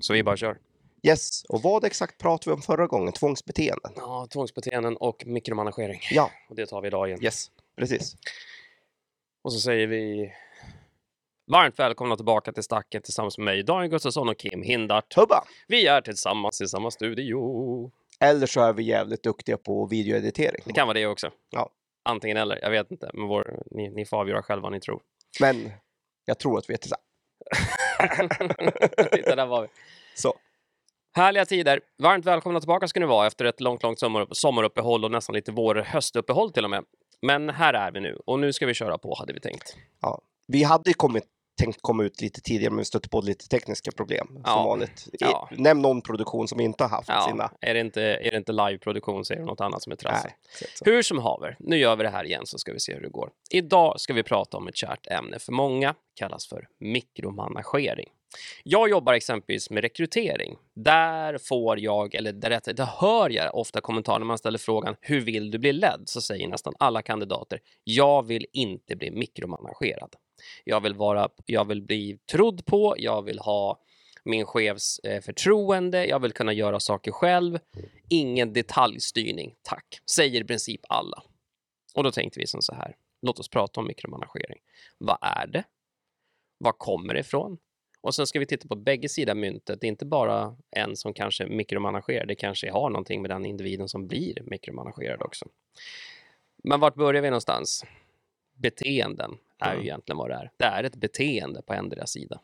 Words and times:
Så 0.00 0.12
vi 0.12 0.22
bara 0.22 0.36
kör. 0.36 0.58
Yes, 1.02 1.44
och 1.44 1.62
vad 1.62 1.84
exakt 1.84 2.18
pratade 2.18 2.50
vi 2.50 2.54
om 2.54 2.62
förra 2.62 2.86
gången? 2.86 3.12
Tvångsbeteenden? 3.12 3.92
Ja, 3.96 4.26
tvångsbeteenden 4.30 4.96
och 4.96 5.26
mikromanagering. 5.26 6.00
Ja, 6.10 6.30
Och 6.48 6.56
det 6.56 6.66
tar 6.66 6.80
vi 6.80 6.86
idag 6.86 7.08
igen. 7.08 7.24
yes, 7.24 7.50
precis. 7.76 8.16
Och 9.42 9.52
så 9.52 9.60
säger 9.60 9.86
vi 9.86 10.32
varmt 11.50 11.78
välkomna 11.78 12.16
tillbaka 12.16 12.52
till 12.52 12.62
Stacken 12.62 13.02
tillsammans 13.02 13.38
med 13.38 13.44
mig, 13.44 13.62
Daniel 13.62 13.90
Gustafsson 13.90 14.28
och 14.28 14.38
Kim 14.38 14.62
Hindart. 14.62 15.16
Hubba! 15.16 15.44
Vi 15.68 15.86
är 15.86 16.00
tillsammans 16.00 16.60
i 16.60 16.66
samma 16.66 16.90
studio. 16.90 17.90
Eller 18.20 18.46
så 18.46 18.60
är 18.60 18.72
vi 18.72 18.82
jävligt 18.82 19.22
duktiga 19.22 19.56
på 19.56 19.86
videoeditering. 19.86 20.62
Det 20.64 20.72
kan 20.72 20.86
vara 20.86 20.98
det 20.98 21.06
också. 21.06 21.30
Ja. 21.50 21.70
Antingen 22.02 22.36
eller, 22.36 22.58
jag 22.62 22.70
vet 22.70 22.90
inte. 22.90 23.10
Men 23.14 23.26
vår, 23.28 23.62
ni, 23.70 23.90
ni 23.90 24.04
får 24.04 24.16
avgöra 24.16 24.42
själva 24.42 24.62
vad 24.62 24.72
ni 24.72 24.80
tror. 24.80 25.02
Men 25.40 25.70
jag 26.24 26.38
tror 26.38 26.58
att 26.58 26.70
vi 26.70 26.74
är 26.74 26.78
tillsammans. 26.78 27.04
Titta, 29.12 29.36
där 29.36 29.46
var 29.46 29.62
vi. 29.62 29.68
Så, 30.14 30.34
Härliga 31.18 31.44
tider. 31.44 31.80
Varmt 32.02 32.24
välkomna 32.24 32.60
tillbaka 32.60 32.88
ska 32.88 33.00
ni 33.00 33.06
vara 33.06 33.26
efter 33.26 33.44
ett 33.44 33.60
långt, 33.60 33.82
långt 33.82 33.98
sommar, 33.98 34.26
sommaruppehåll 34.30 35.04
och 35.04 35.10
nästan 35.10 35.34
lite 35.34 35.52
vår-höstuppehåll 35.52 36.52
till 36.52 36.64
och 36.64 36.70
med. 36.70 36.84
Men 37.22 37.50
här 37.50 37.74
är 37.74 37.92
vi 37.92 38.00
nu 38.00 38.18
och 38.26 38.38
nu 38.38 38.52
ska 38.52 38.66
vi 38.66 38.74
köra 38.74 38.98
på 38.98 39.14
hade 39.18 39.32
vi 39.32 39.40
tänkt. 39.40 39.76
vi 40.46 40.62
hade 40.62 40.92
kommit, 40.94 41.24
tänkt 41.58 41.78
komma 41.82 42.04
ut 42.04 42.20
lite 42.20 42.40
tidigare 42.40 42.70
men 42.70 42.78
vi 42.78 42.84
stötte 42.84 43.08
på 43.08 43.20
lite 43.20 43.48
tekniska 43.48 43.92
problem 43.92 44.26
som 44.26 44.42
Ja. 44.44 44.62
vanligt. 44.64 45.06
Ja. 45.12 45.48
Nämn 45.52 45.82
någon 45.82 46.02
produktion 46.02 46.48
som 46.48 46.60
inte 46.60 46.84
har 46.84 46.88
haft 46.90 47.08
Ja, 47.08 47.26
sina... 47.30 47.50
är, 47.60 47.74
det 47.74 47.80
inte, 47.80 48.02
är 48.02 48.30
det 48.30 48.36
inte 48.36 48.52
liveproduktion 48.52 49.24
så 49.24 49.32
är 49.34 49.38
det 49.38 49.44
något 49.44 49.60
annat 49.60 49.82
som 49.82 49.92
är 49.92 49.96
trassligt. 49.96 50.36
Hur 50.84 51.02
som 51.02 51.18
haver, 51.18 51.56
nu 51.58 51.76
gör 51.76 51.96
vi 51.96 52.02
det 52.02 52.08
här 52.10 52.24
igen 52.24 52.46
så 52.46 52.58
ska 52.58 52.72
vi 52.72 52.80
se 52.80 52.94
hur 52.94 53.02
det 53.02 53.08
går. 53.08 53.30
Idag 53.50 54.00
ska 54.00 54.12
vi 54.14 54.22
prata 54.22 54.56
om 54.56 54.68
ett 54.68 54.76
kärt 54.76 55.06
ämne 55.06 55.38
för 55.38 55.52
många, 55.52 55.94
kallas 56.14 56.46
för 56.48 56.66
mikromanagering. 56.80 58.08
Jag 58.64 58.90
jobbar 58.90 59.12
exempelvis 59.12 59.70
med 59.70 59.82
rekrytering. 59.82 60.56
Där 60.74 61.38
får 61.38 61.80
jag, 61.80 62.14
eller 62.14 62.32
där, 62.32 62.50
rätt- 62.50 62.76
där 62.76 62.88
hör 63.00 63.30
jag 63.30 63.54
ofta 63.54 63.80
kommentarer 63.80 64.18
när 64.18 64.26
man 64.26 64.38
ställer 64.38 64.58
frågan 64.58 64.96
hur 65.00 65.20
vill 65.20 65.50
du 65.50 65.58
bli 65.58 65.72
ledd? 65.72 66.02
Så 66.04 66.20
säger 66.20 66.48
nästan 66.48 66.74
alla 66.78 67.02
kandidater 67.02 67.60
jag 67.84 68.26
vill 68.26 68.46
inte 68.52 68.96
bli 68.96 69.10
mikromanagerad. 69.10 70.14
Jag 70.64 70.80
vill, 70.80 70.94
vara, 70.94 71.28
jag 71.46 71.64
vill 71.64 71.82
bli 71.82 72.18
trodd 72.32 72.66
på, 72.66 72.94
jag 72.98 73.22
vill 73.22 73.38
ha 73.38 73.80
min 74.24 74.46
chefs 74.46 74.98
eh, 74.98 75.20
förtroende, 75.20 76.06
jag 76.06 76.20
vill 76.20 76.32
kunna 76.32 76.52
göra 76.52 76.80
saker 76.80 77.10
själv. 77.10 77.58
Ingen 78.08 78.52
detaljstyrning, 78.52 79.54
tack, 79.62 80.00
säger 80.10 80.40
i 80.40 80.44
princip 80.44 80.80
alla. 80.88 81.22
Och 81.94 82.04
då 82.04 82.10
tänkte 82.10 82.40
vi 82.40 82.46
som 82.46 82.62
så 82.62 82.74
här, 82.74 82.96
låt 83.22 83.38
oss 83.38 83.48
prata 83.48 83.80
om 83.80 83.86
mikromanagering. 83.86 84.58
Vad 84.98 85.18
är 85.20 85.46
det? 85.46 85.64
Var 86.58 86.72
kommer 86.72 87.14
det 87.14 87.20
ifrån? 87.20 87.58
Och 88.00 88.14
sen 88.14 88.26
ska 88.26 88.38
vi 88.38 88.46
titta 88.46 88.68
på 88.68 88.76
bägge 88.76 89.08
sidor 89.08 89.30
av 89.30 89.36
myntet. 89.36 89.80
Det 89.80 89.86
är 89.86 89.88
inte 89.88 90.06
bara 90.06 90.56
en 90.70 90.96
som 90.96 91.14
kanske 91.14 91.46
mikromanagerar, 91.46 92.26
det 92.26 92.34
kanske 92.34 92.70
har 92.70 92.90
någonting 92.90 93.22
med 93.22 93.30
den 93.30 93.46
individen 93.46 93.88
som 93.88 94.06
blir 94.06 94.42
mikromanagerad 94.42 95.22
också. 95.22 95.46
Men 96.64 96.80
vart 96.80 96.94
börjar 96.94 97.22
vi 97.22 97.30
någonstans? 97.30 97.84
Beteenden 98.58 99.38
är 99.58 99.68
ju 99.70 99.74
Mm. 99.74 99.84
egentligen 99.86 100.16
vad 100.16 100.30
det 100.30 100.34
är. 100.34 100.50
Det 100.56 100.64
är 100.64 100.84
ett 100.84 100.96
beteende 100.96 101.62
på 101.62 101.72
endera 101.72 102.06
sida. 102.06 102.40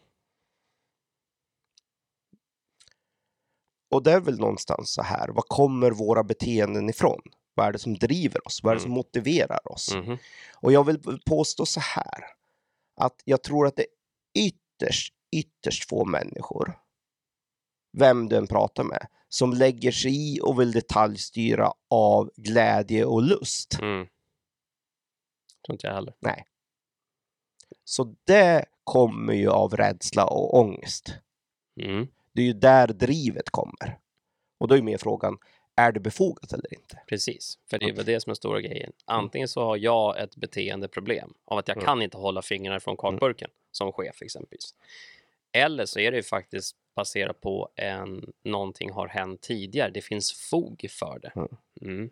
Och 3.91 4.03
det 4.03 4.13
är 4.13 4.21
väl 4.21 4.39
någonstans 4.39 4.93
så 4.93 5.03
här, 5.03 5.29
var 5.29 5.43
kommer 5.43 5.91
våra 5.91 6.25
beteenden 6.25 6.91
ifrån? 6.91 7.21
Vad 7.55 7.67
är 7.67 7.73
det 7.73 7.79
som 7.79 7.95
driver 7.95 8.47
oss? 8.47 8.63
Vad 8.63 8.71
är 8.71 8.75
det 8.75 8.81
som 8.83 8.91
Mm. 8.91 8.97
motiverar 8.97 9.73
oss? 9.73 9.95
Mhm. 9.95 10.19
Och 10.55 10.73
jag 10.73 10.85
vill 10.85 10.99
påstå 11.27 11.67
så 11.67 11.81
här, 11.81 12.25
att 12.97 13.23
jag 13.25 13.43
tror 13.43 13.67
att 13.67 13.77
det 13.77 13.83
är 13.83 13.89
ytterst, 14.47 15.15
ytterst 15.37 15.89
få 15.89 16.05
människor, 16.05 16.79
vem 17.99 18.29
du 18.29 18.37
än 18.37 18.47
pratar 18.47 18.85
med, 18.85 19.07
som 19.29 19.53
lägger 19.53 19.93
sig 19.93 20.35
i 20.35 20.41
och 20.43 20.61
vill 20.61 20.73
detaljstyra 20.73 21.73
av 21.91 22.31
glädje 22.37 23.05
och 23.05 23.23
lust. 23.23 23.79
Mm. 23.81 24.07
Tror 25.67 25.75
inte 25.75 25.87
jag 25.87 25.95
heller. 25.95 26.15
Så 27.85 28.15
det 28.25 28.65
kommer 28.85 29.33
ju 29.33 29.49
av 29.49 29.77
rädsla 29.77 30.27
och 30.27 30.59
ångest. 30.59 31.15
Mm. 31.81 32.07
Det 32.33 32.43
är 32.43 32.47
ju 32.47 32.53
där 32.53 32.89
drivet 32.89 33.51
kommer. 33.51 33.99
Och 34.59 34.69
då 34.69 34.75
är 34.75 34.83
mer 34.83 34.99
frågan, 34.99 35.39
är 35.77 35.93
det 35.93 36.01
befogat 36.01 36.53
eller 36.53 36.75
inte? 36.75 37.01
Precis, 37.09 37.59
för 37.71 37.79
det 37.79 37.85
är 37.89 37.93
väl 37.93 38.05
det 38.05 38.21
som 38.21 38.31
är 38.31 38.35
stora 38.35 38.61
grejen. 38.61 38.93
Antingen 39.05 39.49
så 39.49 39.65
har 39.65 39.77
jag 39.77 40.19
ett 40.19 40.37
beteendeproblem 40.37 41.35
av 41.45 41.59
att 41.59 41.69
jag 41.69 41.77
Mm. 41.77 41.85
kan 41.85 42.03
inte 42.03 42.17
hålla 42.17 42.43
fingrarna 42.43 42.81
från 42.81 42.97
kakburken 42.97 43.51
som 43.71 43.93
chef 43.93 44.23
exempelvis. 44.23 44.75
Eller 45.53 45.87
så 45.87 45.99
är 45.99 46.11
det 46.11 46.17
ju 46.17 46.23
faktiskt 46.23 46.77
baserat 46.95 47.41
på 47.41 47.69
en 47.77 48.33
någonting 48.43 48.91
har 48.91 49.09
hänt 49.09 49.41
tidigare. 49.41 49.91
Det 49.91 50.01
finns 50.01 50.33
fog 50.33 50.87
för 50.91 51.19
det. 51.19 51.33
Mm. 51.37 51.49
Mm. 51.81 52.11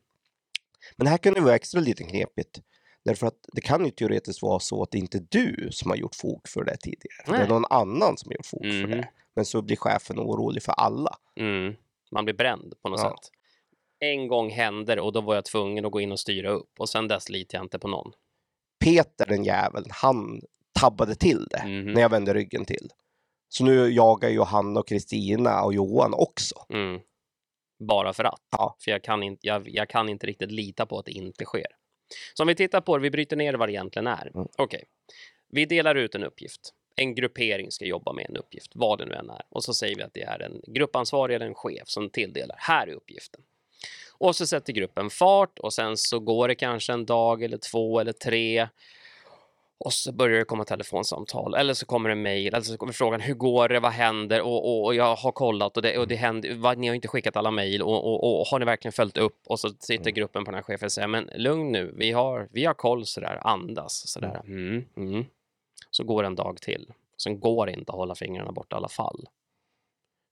Men 0.96 1.06
här 1.06 1.18
kan 1.18 1.34
det 1.34 1.40
vara 1.40 1.54
extra 1.54 1.80
lite 1.80 2.04
knepigt. 2.04 2.60
Därför 3.04 3.26
att 3.26 3.38
det 3.52 3.60
kan 3.60 3.84
ju 3.84 3.90
teoretiskt 3.90 4.42
vara 4.42 4.58
så 4.60 4.82
att 4.82 4.90
det 4.90 4.98
inte 4.98 5.18
är 5.18 5.26
du 5.28 5.68
som 5.70 5.90
har 5.90 5.96
gjort 5.96 6.14
fog 6.14 6.48
för 6.48 6.64
det 6.64 6.76
tidigare. 6.76 7.22
Det 7.26 7.32
Nej. 7.32 7.40
är 7.40 7.48
någon 7.48 7.64
annan 7.70 8.16
som 8.16 8.28
har 8.30 8.34
gjort 8.34 8.46
fog 8.46 8.62
för 8.62 8.86
Mhm. 8.86 8.90
det. 8.90 9.08
Men 9.36 9.44
så 9.44 9.62
blir 9.62 9.76
chefen 9.76 10.18
orolig 10.20 10.62
för 10.62 10.72
alla. 10.72 11.16
Mm. 11.40 11.74
Man 12.10 12.24
blir 12.24 12.34
bränd 12.34 12.74
på 12.82 12.88
något 12.88 13.00
Ja. 13.02 13.08
sätt. 13.10 13.30
En 14.00 14.28
gång 14.28 14.50
hände 14.50 14.94
det 14.94 15.00
och 15.00 15.12
då 15.12 15.20
var 15.20 15.34
jag 15.34 15.44
tvungen 15.44 15.84
att 15.84 15.92
gå 15.92 16.00
in 16.00 16.12
och 16.12 16.20
styra 16.20 16.50
upp 16.50 16.70
och 16.78 16.88
sen 16.88 17.08
dess 17.08 17.28
litar 17.28 17.58
jag 17.58 17.64
inte 17.64 17.78
på 17.78 17.88
någon. 17.88 18.12
Peter 18.84 19.26
den 19.26 19.44
jäveln, 19.44 19.86
han 19.90 20.40
tabbade 20.80 21.14
till 21.14 21.46
det 21.50 21.62
Mhm. 21.66 21.92
när 21.92 22.00
jag 22.00 22.08
vände 22.10 22.34
ryggen 22.34 22.64
till. 22.64 22.88
Så 23.48 23.64
nu 23.64 23.88
jagar 23.88 24.28
Johanna 24.28 24.80
och 24.80 24.88
Kristina 24.88 25.62
och 25.64 25.74
Johan 25.74 26.14
också. 26.14 26.54
Mm. 26.68 27.00
Bara 27.88 28.12
för 28.12 28.24
att. 28.24 28.40
Ja. 28.50 28.76
För 28.84 28.90
jag 28.90 29.04
kan, 29.04 29.22
inte, 29.22 29.46
jag, 29.46 29.68
jag 29.68 29.88
kan 29.88 30.08
inte 30.08 30.26
riktigt 30.26 30.52
lita 30.52 30.86
på 30.86 30.98
att 30.98 31.04
det 31.06 31.12
inte 31.12 31.44
sker. 31.44 31.66
Så 32.34 32.42
om 32.42 32.46
vi 32.46 32.54
tittar 32.54 32.80
på 32.80 32.96
det, 32.96 33.02
vi 33.02 33.10
bryter 33.10 33.36
ner 33.36 33.54
vad 33.54 33.68
det 33.68 33.72
egentligen 33.72 34.06
är. 34.06 34.30
Mm. 34.34 34.48
Okej, 34.56 34.84
vi 35.48 35.64
delar 35.64 35.94
ut 35.94 36.14
en 36.14 36.24
uppgift. 36.24 36.74
En 36.96 37.14
gruppering 37.14 37.70
ska 37.70 37.84
jobba 37.84 38.12
med 38.12 38.26
en 38.28 38.36
uppgift, 38.36 38.72
vad 38.74 38.98
det 38.98 39.04
nu 39.04 39.14
än 39.14 39.30
är. 39.30 39.42
Och 39.48 39.64
så 39.64 39.74
säger 39.74 39.96
vi 39.96 40.02
att 40.02 40.14
det 40.14 40.22
är 40.22 40.42
en 40.42 40.60
gruppansvarig 40.66 41.34
eller 41.34 41.46
en 41.46 41.54
chef 41.54 41.88
som 41.88 42.10
tilldelar. 42.10 42.56
Här 42.58 42.86
är 42.86 42.92
uppgiften. 42.92 43.40
Och 44.18 44.36
så 44.36 44.46
sätter 44.46 44.72
gruppen 44.72 45.10
fart 45.10 45.58
och 45.58 45.74
sen 45.74 45.96
så 45.96 46.18
går 46.18 46.48
det 46.48 46.54
kanske 46.54 46.92
en 46.92 47.06
dag 47.06 47.42
eller 47.42 47.58
två 47.58 48.00
eller 48.00 48.12
tre. 48.12 48.68
Och 49.84 49.92
så 49.92 50.12
börjar 50.12 50.38
det 50.38 50.44
komma 50.44 50.64
telefonsamtal 50.64 51.54
eller 51.54 51.74
så 51.74 51.86
kommer 51.86 52.08
det 52.08 52.14
mejl 52.14 52.54
eller 52.54 52.60
så 52.60 52.76
kommer 52.76 52.92
frågan 52.92 53.20
hur 53.20 53.34
går 53.34 53.68
det, 53.68 53.80
vad 53.80 53.92
händer 53.92 54.40
och, 54.40 54.64
och, 54.68 54.84
och 54.84 54.94
jag 54.94 55.16
har 55.16 55.32
kollat 55.32 55.76
och 55.76 55.82
det, 55.82 55.98
och 55.98 56.08
det 56.08 56.14
händer, 56.16 56.54
vad, 56.54 56.78
ni 56.78 56.88
har 56.88 56.94
inte 56.94 57.08
skickat 57.08 57.36
alla 57.36 57.50
mejl 57.50 57.82
och, 57.82 58.04
och, 58.04 58.40
och 58.40 58.46
har 58.46 58.58
ni 58.58 58.64
verkligen 58.64 58.92
följt 58.92 59.16
upp? 59.16 59.38
Och 59.46 59.60
så 59.60 59.68
sitter 59.68 60.02
Mm. 60.04 60.14
gruppen 60.14 60.44
på 60.44 60.50
den 60.50 60.54
här 60.58 60.62
chefen 60.62 60.86
och 60.86 60.92
säger 60.92 61.08
men 61.08 61.30
lugn 61.36 61.72
nu, 61.72 61.94
vi 61.96 62.12
har, 62.12 62.48
vi 62.52 62.64
har 62.64 62.74
koll 62.74 63.06
sådär, 63.06 63.40
andas 63.46 64.08
sådär. 64.08 64.40
Mm, 64.44 64.84
mm. 64.96 65.24
Så 65.90 66.04
går 66.04 66.24
en 66.24 66.34
dag 66.34 66.58
till. 66.60 66.92
Sen 67.16 67.40
går 67.40 67.66
det 67.66 67.72
inte 67.72 67.92
att 67.92 67.98
hålla 67.98 68.14
fingrarna 68.14 68.52
borta 68.52 68.76
i 68.76 68.78
alla 68.78 68.88
fall. 68.88 69.26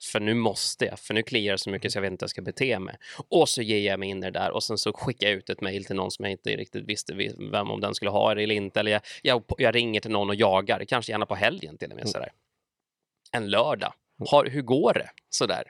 För 0.02 0.20
nu 0.20 0.34
måste 0.34 0.84
jag, 0.84 0.98
för 0.98 1.14
nu 1.14 1.22
kliar 1.22 1.56
så 1.56 1.70
mycket 1.70 1.92
så 1.92 1.96
jag 1.98 2.02
vet 2.02 2.10
inte 2.12 2.22
hur 2.22 2.26
jag 2.26 2.30
ska 2.30 2.42
bete 2.42 2.78
mig. 2.78 2.96
Och 3.28 3.48
så 3.48 3.62
ger 3.62 3.90
jag 3.90 4.00
mig 4.00 4.08
in 4.08 4.18
i 4.18 4.20
det 4.30 4.30
där 4.38 4.50
och 4.50 4.62
sen 4.62 4.78
så 4.78 4.92
skickar 4.92 5.26
jag 5.28 5.36
ut 5.36 5.50
ett 5.50 5.60
mejl 5.60 5.84
till 5.84 5.96
någon 5.96 6.10
som 6.10 6.24
jag 6.24 6.32
inte 6.32 6.56
riktigt 6.56 6.84
visste 6.84 7.14
vi- 7.14 7.34
vem 7.52 7.70
om 7.70 7.80
den 7.80 7.94
skulle 7.94 8.10
ha 8.10 8.34
det 8.34 8.42
eller 8.42 8.54
inte. 8.54 8.80
Eller 8.80 8.90
jag, 8.92 9.00
jag, 9.22 9.42
jag 9.58 9.74
ringer 9.74 10.00
till 10.00 10.10
någon 10.10 10.28
och 10.28 10.34
jagar, 10.34 10.84
kanske 10.84 11.12
gärna 11.12 11.26
på 11.26 11.34
helgen 11.34 11.78
till 11.78 11.90
och 11.90 11.96
med. 11.96 12.02
Mm. 12.02 12.12
Sådär. 12.12 12.32
En 13.32 13.50
lördag. 13.50 13.92
Har, 14.30 14.44
hur 14.46 14.62
går 14.62 14.92
det? 14.94 15.10
Sådär. 15.30 15.62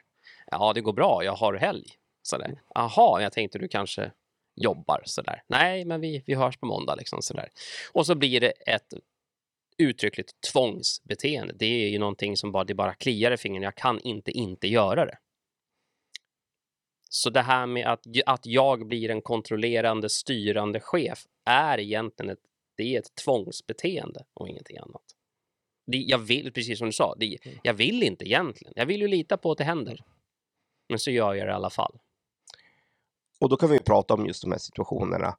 Ja, 0.51 0.73
det 0.73 0.81
går 0.81 0.93
bra, 0.93 1.25
jag 1.25 1.33
har 1.33 1.55
helg. 1.55 1.87
Sådär. 2.23 2.61
Jaha, 2.75 3.23
jag 3.23 3.33
tänkte 3.33 3.59
du 3.59 3.69
kanske 3.69 4.11
jobbar 4.57 5.03
sådär. 5.05 5.43
Nej, 5.47 5.85
men 5.85 6.01
vi, 6.01 6.23
vi 6.27 6.35
hörs 6.35 6.57
på 6.57 6.67
måndag 6.67 6.95
liksom 6.95 7.23
sådär. 7.23 7.49
Och 7.93 8.07
så 8.07 8.15
blir 8.15 8.41
det 8.41 8.51
ett 8.51 8.93
uttryckligt 9.81 10.41
tvångsbeteende. 10.53 11.55
Det 11.59 11.85
är 11.85 11.89
ju 11.89 11.99
någonting 11.99 12.37
som 12.37 12.53
bara, 12.53 12.65
det 12.65 12.75
bara 12.75 12.95
kliar 12.95 13.31
i 13.31 13.37
fingrarna. 13.37 13.65
Jag 13.65 13.77
kan 13.77 14.01
inte 14.01 14.31
inte 14.31 14.69
göra 14.69 15.07
det. 15.07 15.19
Så 17.09 17.31
det 17.31 17.43
här 17.43 17.67
med 17.67 17.87
att, 17.87 18.07
att 18.27 18.47
jag 18.47 18.87
blir 18.87 19.11
en 19.11 19.23
kontrollerande, 19.23 20.09
styrande 20.09 20.81
chef 20.81 21.27
är 21.45 21.81
egentligen 21.81 22.31
ett, 22.31 22.39
det 22.77 22.95
är 22.95 22.99
ett 22.99 23.15
tvångsbeteende 23.25 24.25
och 24.35 24.49
ingenting 24.49 24.79
annat. 24.79 25.03
Det, 25.87 25.97
jag 25.97 26.19
vill, 26.19 26.53
precis 26.53 26.79
som 26.79 26.87
du 26.87 26.93
sa, 26.93 27.15
det, 27.19 27.39
jag 27.63 27.75
vill 27.75 28.03
inte 28.03 28.25
egentligen. 28.25 28.73
Jag 28.77 28.87
vill 28.87 29.01
ju 29.01 29.09
lita 29.09 29.37
på 29.37 29.53
att 29.53 29.59
det 29.59 29.65
händer. 29.65 30.05
Men 30.89 30.99
så 30.99 31.11
gör 31.11 31.35
jag 31.35 31.47
det 31.47 31.51
i 31.51 31.55
alla 31.55 31.71
fall. 31.71 31.99
Och 33.41 33.49
då 33.49 33.57
kan 33.57 33.71
vi 33.71 33.79
prata 33.79 34.15
om 34.15 34.27
just 34.27 34.43
de 34.43 34.53
här 34.53 34.59
situationerna. 34.59 35.37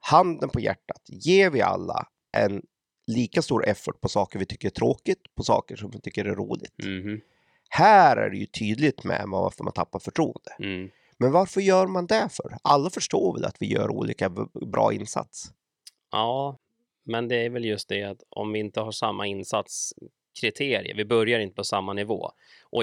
Handen 0.00 0.48
på 0.48 0.60
hjärtat, 0.60 1.02
ger 1.06 1.50
vi 1.50 1.60
alla 1.60 2.08
en 2.36 2.62
lika 3.06 3.42
stor 3.42 3.68
effort 3.68 4.00
på 4.00 4.08
saker 4.08 4.38
vi 4.38 4.46
tycker 4.46 4.68
är 4.68 4.72
tråkigt, 4.72 5.34
på 5.34 5.42
saker 5.42 5.76
som 5.76 5.90
vi 5.90 6.00
tycker 6.00 6.24
är 6.24 6.34
roligt? 6.34 6.84
Mhm. 6.84 7.20
Här 7.68 8.16
är 8.16 8.30
det 8.30 8.36
ju 8.36 8.46
tydligt 8.46 9.04
med 9.04 9.24
varför 9.26 9.64
man 9.64 9.72
tappar 9.72 9.98
förtroende. 9.98 10.50
Mm. 10.58 10.90
Men 11.18 11.32
varför 11.32 11.60
gör 11.60 11.86
man 11.86 12.06
det 12.06 12.28
för? 12.32 12.56
Alla 12.62 12.90
förstår 12.90 13.34
väl 13.34 13.44
att 13.44 13.56
vi 13.60 13.66
gör 13.66 13.90
olika 13.90 14.30
bra 14.72 14.92
insats? 14.92 15.52
Ja, 16.10 16.58
men 17.04 17.28
det 17.28 17.36
är 17.36 17.50
väl 17.50 17.64
just 17.64 17.88
det 17.88 18.02
att 18.02 18.22
om 18.28 18.52
vi 18.52 18.58
inte 18.58 18.80
har 18.80 18.92
samma 18.92 19.26
insats 19.26 19.92
kriterier. 20.40 20.94
Vi 20.94 21.04
börjar 21.04 21.40
inte 21.40 21.54
på 21.54 21.64
samma 21.64 21.92
nivå. 21.92 22.30
Och 22.70 22.82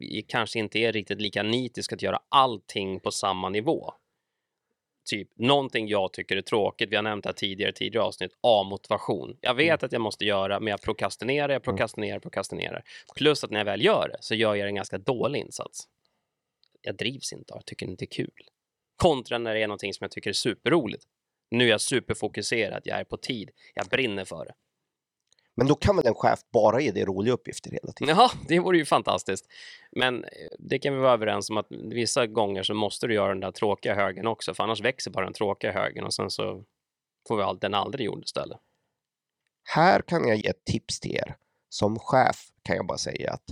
vi 0.00 0.24
kanske 0.28 0.58
inte 0.58 0.78
är 0.78 0.92
riktigt 0.92 1.20
lika 1.20 1.42
nitiska 1.42 1.94
att 1.94 2.02
göra 2.02 2.20
allting 2.28 3.00
på 3.00 3.10
samma 3.10 3.48
nivå. 3.48 3.94
Typ 5.10 5.28
någonting 5.36 5.88
jag 5.88 6.12
tycker 6.12 6.36
är 6.36 6.42
tråkigt, 6.42 6.92
vi 6.92 6.96
har 6.96 7.02
nämnt 7.02 7.24
det 7.24 7.28
här 7.28 7.34
tidigare, 7.34 7.72
tidigare 7.72 8.04
avsnitt, 8.04 8.32
A-motivation. 8.40 9.36
Jag 9.40 9.54
vet 9.54 9.82
att 9.82 9.92
jag 9.92 10.00
måste 10.00 10.24
göra, 10.24 10.60
men 10.60 10.70
jag 10.70 10.82
prokrastinerar, 10.82 11.52
jag 11.52 11.62
prokrastinerar, 11.62 12.18
prokrastinerar. 12.18 12.84
Plus 13.16 13.44
att 13.44 13.50
när 13.50 13.60
jag 13.60 13.64
väl 13.64 13.84
gör 13.84 14.08
det 14.08 14.16
så 14.20 14.34
gör 14.34 14.54
jag 14.54 14.68
en 14.68 14.74
ganska 14.74 14.98
dålig 14.98 15.40
insats. 15.40 15.88
Jag 16.82 16.96
drivs 16.96 17.32
inte 17.32 17.54
av 17.54 17.60
tycker 17.60 17.86
inte 17.86 18.04
det 18.04 18.12
är 18.12 18.24
kul. 18.24 18.44
Kontra 18.96 19.38
när 19.38 19.54
det 19.54 19.62
är 19.62 19.66
någonting 19.66 19.94
som 19.94 20.04
jag 20.04 20.10
tycker 20.10 20.30
är 20.30 20.34
superroligt. 20.34 21.04
Nu 21.50 21.64
är 21.64 21.70
jag 21.70 21.80
superfokuserad, 21.80 22.82
jag 22.84 23.00
är 23.00 23.04
på 23.04 23.16
tid, 23.16 23.50
jag 23.74 23.86
brinner 23.86 24.24
för 24.24 24.44
det. 24.44 24.54
Men 25.56 25.66
då 25.66 25.74
kan 25.74 25.96
väl 25.96 26.06
en 26.06 26.14
chef 26.14 26.40
bara 26.52 26.80
ge 26.80 26.90
dig 26.92 27.04
roliga 27.04 27.34
uppgifter 27.34 27.70
hela 27.70 27.92
tiden? 27.92 28.16
Ja, 28.16 28.30
det 28.48 28.58
vore 28.58 28.78
ju 28.78 28.84
fantastiskt. 28.84 29.46
Men 29.92 30.24
eh, 30.24 30.30
det 30.58 30.78
kan 30.78 30.94
vi 30.94 31.00
vara 31.00 31.12
överens 31.12 31.50
om 31.50 31.56
att 31.56 31.66
vissa 31.70 32.26
gånger 32.26 32.62
så 32.62 32.74
måste 32.74 33.06
du 33.06 33.14
göra 33.14 33.28
den 33.28 33.40
där 33.40 33.52
tråkiga 33.52 33.94
högen 33.94 34.26
också, 34.26 34.54
för 34.54 34.64
annars 34.64 34.80
växer 34.80 35.10
bara 35.10 35.24
den 35.24 35.34
tråkiga 35.34 35.72
högen 35.72 36.04
och 36.04 36.14
sen 36.14 36.30
så 36.30 36.64
får 37.28 37.36
vi 37.36 37.42
all, 37.42 37.58
den 37.58 37.74
aldrig 37.74 38.06
gjord 38.06 38.24
istället. 38.24 38.58
Här 39.74 40.02
kan 40.02 40.28
jag 40.28 40.36
ge 40.36 40.48
ett 40.48 40.64
tips 40.64 41.00
till 41.00 41.14
er. 41.14 41.36
Som 41.68 41.98
chef 41.98 42.46
kan 42.62 42.76
jag 42.76 42.86
bara 42.86 42.98
säga 42.98 43.32
att 43.32 43.44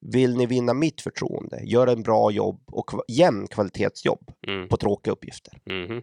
vill 0.00 0.36
ni 0.36 0.46
vinna 0.46 0.74
mitt 0.74 1.00
förtroende, 1.00 1.60
gör 1.64 1.86
en 1.86 2.02
bra 2.02 2.30
jobb 2.30 2.60
och 2.66 2.90
jämn 3.08 3.46
kvalitetsjobb 3.46 4.32
Mm. 4.46 4.68
på 4.68 4.76
tråkiga 4.76 5.12
uppgifter. 5.12 5.58
Mhm. 5.64 6.02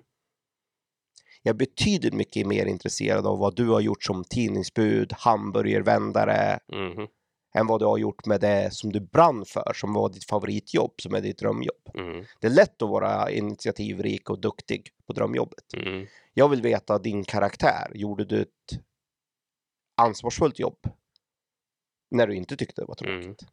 Jag 1.45 1.53
är 1.53 1.57
betydligt 1.57 2.13
mycket 2.13 2.47
mer 2.47 2.65
intresserad 2.65 3.27
av 3.27 3.39
vad 3.39 3.55
du 3.55 3.67
har 3.69 3.81
gjort 3.81 4.03
som 4.03 4.23
tidningsbud, 4.23 5.13
hamburgervändare, 5.17 6.59
Mhm. 6.67 7.07
än 7.55 7.67
vad 7.67 7.81
du 7.81 7.85
har 7.85 7.97
gjort 7.97 8.25
med 8.25 8.41
det 8.41 8.73
som 8.73 8.91
du 8.91 8.99
brann 8.99 9.45
för, 9.45 9.71
som 9.75 9.93
var 9.93 10.09
ditt 10.09 10.23
favoritjobb, 10.25 10.93
som 11.01 11.13
är 11.15 11.21
ditt 11.21 11.37
drömjobb. 11.37 11.89
Mm. 11.93 12.25
Det 12.39 12.47
är 12.47 12.51
lätt 12.51 12.81
att 12.81 12.89
vara 12.89 13.31
initiativrik 13.31 14.29
och 14.29 14.39
duktig 14.39 14.89
på 15.07 15.13
drömjobbet. 15.13 15.73
Mm. 15.77 16.07
Jag 16.33 16.49
vill 16.49 16.61
veta 16.61 16.99
din 16.99 17.23
karaktär. 17.23 17.91
Gjorde 17.93 18.25
du 18.25 18.41
ett 18.41 18.79
ansvarsfullt 19.97 20.59
jobb 20.59 20.77
när 22.11 22.27
du 22.27 22.35
inte 22.35 22.55
tyckte 22.57 22.81
det 22.81 22.85
var 22.85 23.07
Mm. 23.07 23.21
tråkigt? 23.23 23.49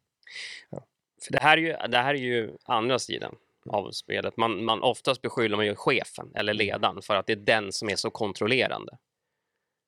För 1.23 1.33
det 1.33 1.41
här 1.41 1.57
är 1.57 1.61
ju, 1.63 1.89
det 1.89 1.99
här 1.99 2.15
är 2.15 2.19
ju 2.19 2.57
andra 2.65 2.99
sidan 2.99 3.35
av 3.67 3.91
spelet. 3.91 4.37
Man, 4.37 4.65
man 4.65 4.83
oftast 4.83 5.23
beskyller 5.23 5.57
man 5.57 5.67
ju 5.67 5.75
chefen 5.75 6.33
eller 6.35 6.55
ledaren 6.55 7.03
för 7.03 7.17
att 7.17 7.27
det 7.27 7.33
är 7.33 7.37
den 7.37 7.73
som 7.73 7.89
är 7.89 7.97
så 7.97 8.11
kontrollerande. 8.11 8.99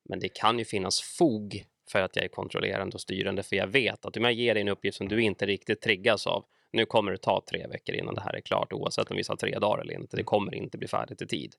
Men 0.09 0.19
det 0.19 0.29
kan 0.29 0.59
ju 0.59 0.65
finnas 0.65 1.01
fog 1.01 1.63
för 1.91 2.01
att 2.01 2.15
jag 2.15 2.25
är 2.25 2.29
kontrollerande 2.29 2.95
och 2.95 3.01
styrande, 3.01 3.43
för 3.43 3.55
jag 3.55 3.67
vet 3.67 4.05
att 4.05 4.17
om 4.17 4.23
jag 4.23 4.33
ger 4.33 4.53
dig 4.53 4.61
en 4.61 4.69
uppgift 4.69 4.97
som 4.97 5.07
du 5.07 5.21
inte 5.21 5.45
riktigt 5.45 5.81
triggas 5.81 6.27
av, 6.27 6.45
nu 6.71 6.85
kommer 6.85 7.11
det 7.11 7.17
ta 7.17 7.43
tre 7.49 7.67
veckor 7.67 7.95
innan 7.95 8.15
det 8.15 8.21
här 8.21 8.33
är 8.33 8.41
klart, 8.41 8.73
oavsett 8.73 9.11
om 9.11 9.17
vi 9.17 9.23
sa 9.23 9.35
tre 9.35 9.59
dagar 9.59 9.81
eller 9.81 9.93
inte. 9.93 10.17
Det 10.17 10.23
kommer 10.23 10.55
inte 10.55 10.77
bli 10.77 10.87
färdigt 10.87 11.21
i 11.21 11.27
tid. 11.27 11.55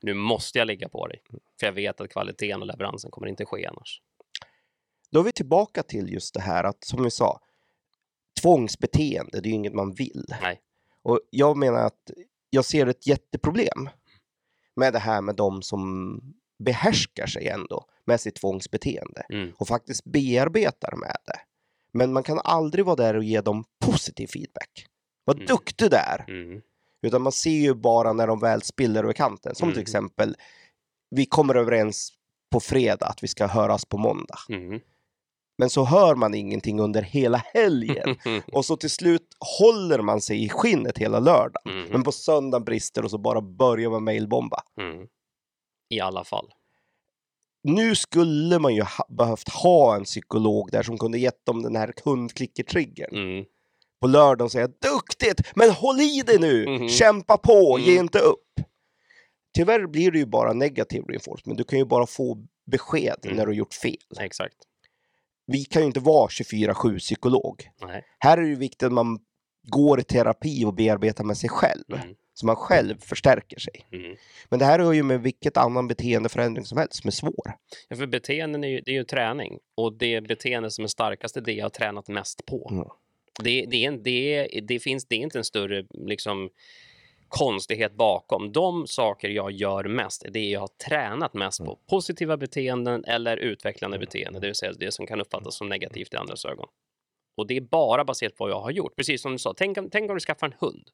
Nu 0.00 0.14
måste 0.14 0.58
jag 0.58 0.66
ligga 0.66 0.88
på 0.88 1.06
dig, 1.06 1.22
för 1.60 1.66
jag 1.66 1.72
vet 1.72 2.00
att 2.00 2.10
kvaliteten 2.10 2.60
och 2.60 2.66
leveransen 2.66 3.10
kommer 3.10 3.26
inte 3.26 3.44
ske 3.44 3.66
annars. 3.66 4.02
Då 5.10 5.20
är 5.20 5.24
vi 5.24 5.32
tillbaka 5.32 5.82
till 5.82 6.12
just 6.12 6.34
det 6.34 6.40
här 6.40 6.64
att, 6.64 6.84
som 6.84 7.04
vi 7.04 7.10
sa, 7.10 7.40
tvångsbeteende, 8.42 9.40
det 9.40 9.48
är 9.48 9.50
ju 9.50 9.54
inget 9.54 9.74
man 9.74 9.94
vill. 9.94 10.24
Nej. 10.42 10.60
Och 11.06 11.20
jag 11.30 11.56
menar 11.56 11.78
att 11.84 12.10
jag 12.50 12.64
ser 12.64 12.86
ett 12.86 13.06
jätteproblem 13.06 13.88
med 14.76 14.92
det 14.92 14.98
här 14.98 15.20
med 15.20 15.36
de 15.36 15.62
som 15.62 16.20
behärskar 16.58 17.26
sig 17.26 17.48
ändå 17.48 17.84
med 18.04 18.20
sitt 18.20 18.34
tvångsbeteende 18.34 19.26
Mm. 19.30 19.52
och 19.58 19.68
faktiskt 19.68 20.04
bearbetar 20.04 20.96
med 20.96 21.16
det. 21.26 21.38
Men 21.92 22.12
man 22.12 22.22
kan 22.22 22.38
aldrig 22.44 22.84
vara 22.84 22.96
där 22.96 23.16
och 23.16 23.24
ge 23.24 23.40
dem 23.40 23.64
positiv 23.84 24.26
feedback. 24.26 24.86
Vad 25.24 25.36
Mm. 25.36 25.46
duktig 25.46 25.90
du 25.90 25.96
är! 25.96 26.24
Mm. 26.28 26.62
Utan 27.02 27.22
man 27.22 27.32
ser 27.32 27.50
ju 27.50 27.74
bara 27.74 28.12
när 28.12 28.26
de 28.26 28.38
väl 28.40 28.62
spiller 28.62 29.02
över 29.04 29.12
kanten. 29.12 29.54
Som 29.54 29.68
till 29.68 29.76
Mm. 29.78 29.82
exempel, 29.82 30.36
vi 31.10 31.26
kommer 31.26 31.54
överens 31.54 32.12
på 32.50 32.60
fredag 32.60 33.06
att 33.06 33.22
vi 33.22 33.28
ska 33.28 33.46
höras 33.46 33.84
på 33.84 33.98
måndag. 33.98 34.38
Mm. 35.58 35.64
Men 35.64 35.70
så 35.70 35.84
hör 35.84 36.14
man 36.14 36.34
ingenting 36.34 36.80
under 36.80 37.02
hela 37.02 37.36
helgen. 37.54 38.16
Och 38.52 38.64
så 38.64 38.76
till 38.76 38.90
slut 38.90 39.22
håller 39.58 39.98
man 39.98 40.20
sig 40.20 40.44
i 40.44 40.48
skinnet 40.48 40.98
hela 40.98 41.18
lördagen. 41.20 41.72
Mm. 41.78 41.88
Men 41.90 42.02
på 42.02 42.12
söndagen 42.12 42.64
brister 42.64 43.04
och 43.04 43.10
så 43.10 43.18
bara 43.18 43.40
börjar 43.40 43.90
man 43.90 44.04
mailbomba. 44.04 44.62
Mm. 44.80 45.06
I 45.94 46.00
alla 46.00 46.24
fall. 46.24 46.48
Nu 47.62 47.94
skulle 47.94 48.58
man 48.58 48.74
ju 48.74 48.82
ha, 48.82 49.06
behövt 49.08 49.48
ha 49.48 49.96
en 49.96 50.04
psykolog 50.04 50.70
där 50.72 50.82
som 50.82 50.98
kunde 50.98 51.18
gett 51.18 51.46
dem 51.46 51.62
den 51.62 51.76
här 51.76 51.92
kundklicker-triggern. 51.92 53.14
Mm. 53.16 53.44
På 54.00 54.06
lördagen 54.06 54.50
säga 54.50 54.66
duktigt, 54.66 55.40
men 55.54 55.70
håll 55.70 56.00
i 56.00 56.22
dig 56.26 56.38
nu, 56.38 56.66
Mhm. 56.68 56.88
kämpa 56.88 57.36
på, 57.38 57.78
ge 57.78 57.92
Mm. 57.92 58.04
inte 58.04 58.18
upp. 58.18 58.42
Tyvärr 59.56 59.86
blir 59.86 60.10
det 60.10 60.18
ju 60.18 60.26
bara 60.26 60.52
negativ 60.52 61.02
reinforcement. 61.04 61.58
Du 61.58 61.64
kan 61.64 61.78
ju 61.78 61.84
bara 61.84 62.06
få 62.06 62.46
besked 62.70 63.16
Mm. 63.24 63.36
när 63.36 63.46
du 63.46 63.54
gjort 63.54 63.74
fel. 63.74 63.96
Exakt. 64.20 64.56
Vi 65.46 65.64
kan 65.64 65.82
ju 65.82 65.86
inte 65.86 66.00
vara 66.00 66.28
24-7 66.28 66.98
psykolog. 66.98 67.68
Nej. 67.82 68.04
Här 68.18 68.38
är 68.38 68.42
det 68.42 68.48
ju 68.48 68.56
viktigt 68.56 68.82
att 68.82 68.92
man 68.92 69.18
går 69.62 70.00
i 70.00 70.02
terapi 70.02 70.64
och 70.64 70.74
bearbetar 70.74 71.24
med 71.24 71.36
sig 71.36 71.50
själv. 71.50 71.84
Mm. 71.92 72.14
Så 72.34 72.46
man 72.46 72.56
själv 72.56 72.98
förstärker 73.00 73.58
sig. 73.58 73.86
Mm. 73.92 74.16
Men 74.48 74.58
det 74.58 74.64
här 74.64 74.78
har 74.78 74.92
ju 74.92 75.02
med 75.02 75.22
vilket 75.22 75.56
annan 75.56 75.88
beteendeförändring 75.88 76.64
som 76.64 76.78
helst 76.78 76.94
som 76.94 77.08
är 77.08 77.12
svår. 77.12 77.56
Ja, 77.88 77.96
för 77.96 78.06
beteenden 78.06 78.64
är 78.64 78.68
ju, 78.68 78.80
det 78.80 78.90
är 78.90 78.94
ju 78.94 79.04
träning 79.04 79.58
och 79.74 79.98
det 79.98 80.20
beteende 80.20 80.70
som 80.70 80.84
är 80.84 80.88
starkast 80.88 81.36
är 81.36 81.40
det 81.40 81.52
jag 81.52 81.64
har 81.64 81.70
tränat 81.70 82.08
mest 82.08 82.46
på. 82.46 82.68
Mm. 82.72 82.88
Det, 83.44 83.66
det, 83.66 83.84
är, 83.84 83.92
det, 83.92 84.34
är, 84.34 84.60
det, 84.60 84.78
finns, 84.78 85.06
det 85.06 85.16
är 85.16 85.20
inte 85.20 85.38
en 85.38 85.44
större 85.44 85.86
liksom, 85.90 86.50
konstighet 87.28 87.96
bakom. 87.96 88.52
De 88.52 88.86
saker 88.86 89.28
jag 89.28 89.50
gör 89.52 89.84
mest 89.84 90.24
är 90.24 90.30
det 90.30 90.44
jag 90.44 90.60
har 90.60 90.68
tränat 90.88 91.34
mest 91.34 91.64
på. 91.64 91.78
Positiva 91.90 92.36
beteenden 92.36 93.04
eller 93.04 93.36
utvecklande 93.36 93.98
beteenden, 93.98 94.40
det 94.40 94.46
vill 94.46 94.54
säga 94.54 94.72
det 94.78 94.92
som 94.92 95.06
kan 95.06 95.20
uppfattas 95.20 95.56
som 95.56 95.68
negativt 95.68 96.14
i 96.14 96.16
andras 96.16 96.44
ögon. 96.44 96.68
Och 97.36 97.46
det 97.46 97.56
är 97.56 97.60
bara 97.60 98.04
baserat 98.04 98.36
på 98.36 98.44
vad 98.44 98.50
jag 98.50 98.60
har 98.60 98.70
gjort. 98.70 98.96
Precis 98.96 99.22
som 99.22 99.32
du 99.32 99.38
sa, 99.38 99.54
tänk, 99.56 99.78
om- 99.78 99.90
tänk 99.90 100.10
om 100.10 100.16
du 100.16 100.20
skaffar 100.20 100.46
en 100.46 100.54
hund. 100.58 100.88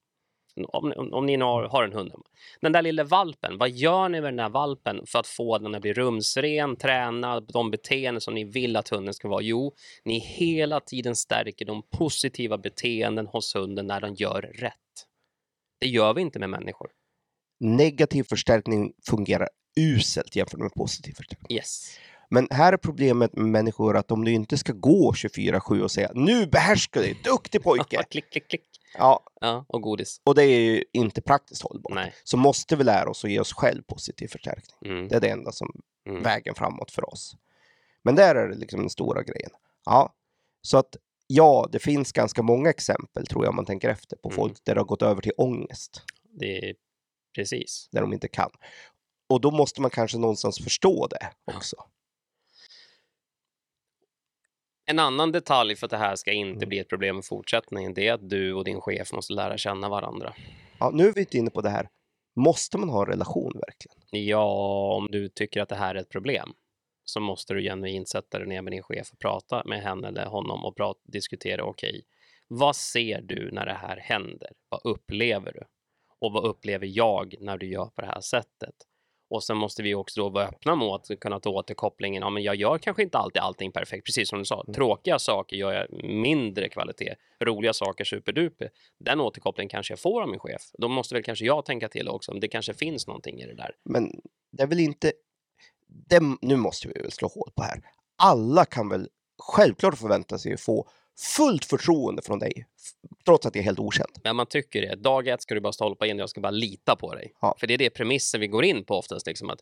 Om, 0.69 0.93
om, 0.97 1.13
om 1.13 1.27
ni 1.27 1.37
nu 1.37 1.45
har, 1.45 1.63
har 1.69 1.85
en 1.85 1.93
hund. 1.93 2.11
hemma. 2.11 2.25
Den 2.61 2.73
där 2.73 2.83
lilla 2.83 3.05
valpen, 3.05 3.59
vad 3.59 3.71
gör 3.71 4.09
ni 4.09 4.21
med 4.21 4.29
den 4.29 4.37
där 4.37 4.49
valpen 4.49 5.07
för 5.07 5.19
att 5.19 5.27
få 5.27 5.59
den 5.59 5.75
att 5.75 5.83
bli 5.83 5.93
rumsren, 5.93 6.77
träna 6.77 7.41
de 7.41 7.71
beteenden 7.71 8.21
som 8.21 8.35
ni 8.35 8.45
vill 8.45 8.77
att 8.77 8.89
hunden 8.89 9.15
ska 9.15 9.29
vara? 9.29 9.43
Jo, 9.43 9.75
ni 10.05 10.19
hela 10.19 10.81
tiden 10.81 11.17
stärker 11.17 11.65
de 11.65 11.83
positiva 11.99 12.59
beteenden 12.59 13.27
hos 13.27 13.55
hunden 13.57 13.87
när 13.87 14.01
den 14.01 14.15
gör 14.15 14.43
rätt. 14.43 14.75
Det 15.83 15.89
gör 15.89 16.15
vi 16.15 16.21
inte 16.23 16.39
med 16.39 16.51
människor. 16.51 16.91
Negativ 17.61 18.23
förstärkning 18.25 18.93
fungerar 19.09 19.49
uselt 19.81 20.37
jämfört 20.37 20.61
med 20.61 20.73
positiv 20.75 21.13
förstärkning. 21.13 21.57
Yes. 21.59 21.97
Men 22.31 22.49
här 22.51 22.73
är 22.73 22.77
problemet 22.77 23.33
med 23.37 23.47
människor 23.47 23.97
att 23.97 24.11
om 24.11 24.25
du 24.25 24.33
inte 24.33 24.59
ska 24.59 24.73
gå 24.73 25.13
24-7 25.13 25.81
och 25.81 25.91
säga 25.91 26.11
nu 26.15 26.47
behärskar 26.47 27.01
du 27.01 27.07
dig, 27.07 27.21
duktig 27.25 27.63
pojke. 27.63 28.03
klick, 28.11 28.31
klick, 28.33 28.49
klick. 28.49 28.65
Ja, 28.99 29.21
Ja, 29.41 29.65
och 29.69 29.83
godis. 29.83 30.21
och 30.25 30.35
det 30.35 30.43
är 30.45 30.61
ju 30.61 30.85
inte 30.93 31.23
praktiskt 31.23 31.63
hållbart. 31.63 31.95
Nej. 31.95 32.15
Så 32.25 32.37
måste 32.37 32.77
vi 32.77 32.85
lära 32.85 33.11
oss 33.11 33.25
att 33.25 33.31
ge 33.31 33.41
oss 33.41 33.53
själv 33.53 33.83
positiv 33.83 34.29
förstärkning. 34.29 34.93
Mm. 34.93 35.09
Det 35.09 35.17
är 35.17 35.21
det 35.21 35.29
enda 35.31 35.53
som 35.53 35.81
Mm. 36.07 36.23
vägen 36.23 36.55
framåt 36.55 36.91
för 36.91 37.13
oss. 37.13 37.37
Men 38.03 38.15
där 38.15 38.35
är 38.35 38.49
det 38.49 38.55
liksom 38.57 38.81
den 38.81 38.91
stora 38.91 39.23
grejen. 39.23 39.51
Ja, 39.85 40.15
så 40.63 40.79
att 40.79 40.97
ja, 41.35 41.69
det 41.73 41.79
finns 41.79 42.13
ganska 42.13 42.43
många 42.43 42.71
exempel 42.71 43.27
tror 43.27 43.45
jag 43.45 43.51
om 43.51 43.57
man 43.57 43.65
tänker 43.65 43.89
efter 43.89 44.17
på 44.17 44.29
Mm. 44.29 44.37
folk 44.37 44.65
där 44.65 44.75
det 44.75 44.81
har 44.81 44.87
gått 44.87 45.03
över 45.03 45.23
till 45.23 45.33
ångest, 45.37 46.03
Det 46.39 46.59
är 46.69 46.75
precis. 47.35 47.89
där 47.93 48.01
de 48.01 48.13
inte 48.13 48.29
kan. 48.29 48.51
Och 49.29 49.41
då 49.41 49.51
måste 49.51 49.81
man 49.81 49.91
kanske 49.91 50.19
någonstans 50.19 50.59
förstå 50.65 51.07
det 51.07 51.31
också. 51.57 51.77
En 54.85 54.99
annan 54.99 55.33
detalj 55.33 55.77
för 55.77 55.87
att 55.87 55.91
det 55.91 55.97
här 55.97 56.17
ska 56.17 56.33
inte 56.33 56.57
Mm. 56.57 56.69
bli 56.69 56.79
ett 56.79 56.89
problem 56.89 57.19
i 57.19 57.23
fortsättningen, 57.23 57.95
det 57.95 58.09
är 58.09 58.13
att 58.13 58.29
du 58.31 58.53
och 58.55 58.65
din 58.65 58.81
chef 58.81 59.13
måste 59.13 59.33
lära 59.33 59.59
känna 59.59 59.89
varandra. 59.89 60.35
Ja, 60.79 60.91
nu 60.95 61.09
är 61.09 61.13
vi 61.13 61.21
inte 61.21 61.39
inne 61.39 61.51
på 61.51 61.61
det 61.61 61.71
här. 61.71 61.89
Måste 62.37 62.79
man 62.79 62.89
ha 62.89 63.01
en 63.01 63.07
relation 63.07 63.53
verkligen? 63.67 64.27
Ja, 64.27 64.95
om 64.97 65.09
du 65.11 65.29
tycker 65.29 65.61
att 65.61 65.69
det 65.69 65.77
här 65.77 65.95
är 65.95 66.01
ett 66.01 66.09
problem 66.09 66.53
så 67.13 67.21
måste 67.21 67.55
du 67.55 67.63
genuint 67.63 68.09
sätta 68.09 68.39
dig 68.39 68.49
ner 68.49 68.63
med 68.63 68.73
din 68.73 68.83
chef 68.83 69.13
och 69.13 69.19
prata 69.19 69.63
med 69.65 69.83
henne 69.83 70.09
eller 70.09 70.27
honom 70.27 70.65
och 70.65 70.77
prata, 70.77 71.01
diskutera, 71.05 71.65
okej, 71.65 72.03
vad 72.49 72.77
ser 72.77 73.21
du 73.21 73.51
när 73.53 73.67
det 73.67 73.75
här 73.75 73.97
händer? 73.97 74.51
Vad 74.69 74.81
upplever 74.85 75.53
du? 75.53 75.63
Och 76.21 76.33
vad 76.33 76.45
upplever 76.45 76.87
jag 76.87 77.35
när 77.41 77.59
du 77.59 77.67
gör 77.67 77.87
på 77.87 78.01
det 78.01 78.07
här 78.07 78.21
sättet? 78.21 78.75
Och 79.31 79.45
sen 79.45 79.57
måste 79.57 79.83
vi 79.83 79.95
också 79.95 80.21
då 80.21 80.29
vara 80.29 80.47
öppna 80.47 80.75
mot 80.75 81.11
att 81.11 81.21
kunna 81.21 81.41
ta 81.41 81.51
återkopplingen. 81.51 82.23
Ja, 82.23 82.31
men 82.31 82.43
jag 82.43 82.57
gör 82.57 82.79
kanske 82.79 83.03
inte 83.03 83.19
alltid 83.19 83.43
allting 83.43 83.73
perfekt, 83.73 84.07
precis 84.07 84.29
som 84.29 84.39
du 84.39 84.45
sa. 84.45 84.65
Tråkiga 84.75 85.19
saker 85.19 85.57
gör 85.57 85.73
jag 85.73 86.05
mindre 86.05 86.69
kvalitet. 86.69 87.15
Roliga 87.45 87.73
saker 87.73 88.05
superduper. 88.05 88.71
Den 88.99 89.21
återkopplingen 89.21 89.69
kanske 89.69 89.93
jag 89.93 90.01
får 90.01 90.23
av 90.23 90.29
min 90.29 90.41
chef. 90.41 90.63
Då 90.79 90.89
måste 90.89 91.15
väl 91.15 91.25
kanske 91.25 91.45
jag 91.45 91.65
tänka 91.65 91.89
till 91.89 92.09
också. 92.09 92.33
Det 92.33 92.49
kanske 92.49 92.75
finns 92.75 93.07
någonting 93.07 93.41
i 93.41 93.47
det 93.47 93.55
där. 93.55 93.77
Men 93.85 94.21
det 94.53 94.63
är 94.63 94.67
väl 94.67 94.81
inte... 94.81 95.13
Det, 96.09 96.21
nu 96.41 96.57
måste 96.57 96.89
vi 96.89 97.01
väl 97.01 97.13
slå 97.13 97.29
hål 97.29 97.51
på 97.57 97.63
här. 97.63 97.81
Alla 98.17 98.65
kan 98.65 98.89
väl 98.89 99.09
självklart 99.39 99.99
förvänta 99.99 100.39
sig 100.39 100.55
att 100.55 100.61
få 100.61 100.89
fullt 101.37 101.65
förtroende 101.65 102.23
från 102.23 102.39
dig, 102.39 102.67
trots 103.25 103.47
att 103.47 103.53
det 103.53 103.59
är 103.59 103.63
helt 103.63 103.79
okänd. 103.79 104.11
Men 104.25 104.37
man 104.37 104.47
tycker 104.47 104.81
det. 104.81 104.95
Dag 104.95 105.29
ett 105.29 105.43
ska 105.43 105.55
du 105.55 105.61
bara 105.61 105.73
stolpa 105.73 106.07
in 106.07 106.17
och 106.17 106.23
jag 106.23 106.31
ska 106.31 106.41
bara 106.41 106.51
lita 106.51 106.97
på 106.97 107.15
dig. 107.15 107.33
Ja. 107.41 107.57
För 107.59 107.67
det 107.67 107.75
är 107.75 107.79
det 107.79 107.91
premissen 107.91 108.41
vi 108.41 108.47
går 108.47 108.65
in 108.65 108.85
på 108.85 108.95
oftast. 108.95 109.27
Liksom 109.27 109.51
att 109.51 109.61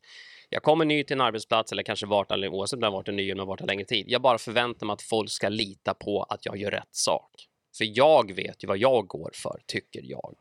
jag 0.48 0.62
kommer 0.62 0.84
ny 0.84 1.04
till 1.04 1.14
en 1.14 1.20
arbetsplats 1.20 1.72
eller 1.72 1.82
kanske 1.82 2.06
eller 2.30 2.48
oavsett 2.48 2.76
om 2.76 2.82
jag 2.82 2.90
varit 2.90 3.14
ny 3.14 3.30
eller 3.30 3.44
varit 3.44 3.66
längre 3.66 3.84
tid. 3.84 4.04
Jag 4.08 4.22
bara 4.22 4.38
förväntar 4.38 4.86
mig 4.86 4.94
att 4.94 5.02
folk 5.02 5.30
ska 5.30 5.48
lita 5.48 5.94
på 5.94 6.22
att 6.22 6.46
jag 6.46 6.56
gör 6.56 6.70
rätt 6.70 6.88
sak. 6.96 7.30
För 7.78 7.98
jag 7.98 8.32
vet 8.32 8.64
ju 8.64 8.68
vad 8.68 8.78
jag 8.78 9.06
går 9.06 9.30
för, 9.34 9.60
tycker 9.66 10.00
jag. 10.04 10.34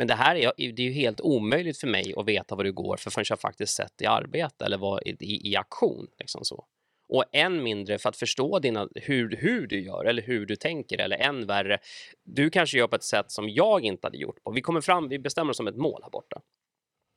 Men 0.00 0.06
det 0.06 0.14
här 0.14 0.36
är, 0.36 0.52
det 0.56 0.82
är 0.82 0.86
ju 0.86 0.92
helt 0.92 1.20
omöjligt 1.20 1.78
för 1.78 1.86
mig 1.86 2.14
att 2.16 2.28
veta 2.28 2.54
vad 2.54 2.66
du 2.66 2.72
går 2.72 2.96
för 2.96 3.10
förrän 3.10 3.24
jag 3.28 3.40
faktiskt 3.40 3.74
sett 3.74 4.02
i 4.02 4.06
arbete 4.06 4.64
eller 4.64 4.78
var 4.78 5.08
i, 5.08 5.16
i, 5.20 5.50
i 5.50 5.56
aktion. 5.56 6.06
Liksom 6.18 6.44
så. 6.44 6.64
Och 7.08 7.24
än 7.32 7.62
mindre 7.62 7.98
för 7.98 8.08
att 8.08 8.16
förstå 8.16 8.58
dina, 8.58 8.88
hur, 8.94 9.36
hur 9.36 9.66
du 9.66 9.80
gör 9.80 10.04
eller 10.04 10.22
hur 10.22 10.46
du 10.46 10.56
tänker 10.56 10.98
eller 10.98 11.16
än 11.16 11.46
värre, 11.46 11.78
du 12.24 12.50
kanske 12.50 12.78
gör 12.78 12.86
på 12.86 12.96
ett 12.96 13.04
sätt 13.04 13.30
som 13.30 13.48
jag 13.48 13.84
inte 13.84 14.06
hade 14.06 14.18
gjort 14.18 14.42
på. 14.44 14.50
Vi 14.50 14.60
kommer 14.60 14.80
fram, 14.80 15.08
vi 15.08 15.18
bestämmer 15.18 15.50
oss 15.50 15.60
om 15.60 15.68
ett 15.68 15.76
mål 15.76 16.00
här 16.02 16.10
borta. 16.10 16.40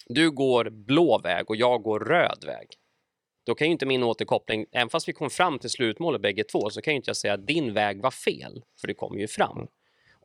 Du 0.05 0.31
går 0.31 0.69
blå 0.69 1.19
väg 1.23 1.49
och 1.49 1.55
jag 1.55 1.81
går 1.83 1.99
röd 1.99 2.43
väg. 2.45 2.67
Då 3.45 3.55
kan 3.55 3.67
ju 3.67 3.71
inte 3.71 3.85
min 3.85 4.03
återkoppling, 4.03 4.65
även 4.71 4.89
fast 4.89 5.07
vi 5.07 5.13
kom 5.13 5.29
fram 5.29 5.59
till 5.59 5.69
slutmålet 5.69 6.21
bägge 6.21 6.43
två, 6.43 6.69
så 6.69 6.81
kan 6.81 6.93
ju 6.93 6.95
inte 6.95 7.09
jag 7.09 7.17
säga 7.17 7.33
att 7.33 7.47
din 7.47 7.73
väg 7.73 8.01
var 8.01 8.11
fel, 8.11 8.63
för 8.81 8.87
du 8.87 8.93
kom 8.93 9.19
ju 9.19 9.27
fram. 9.27 9.67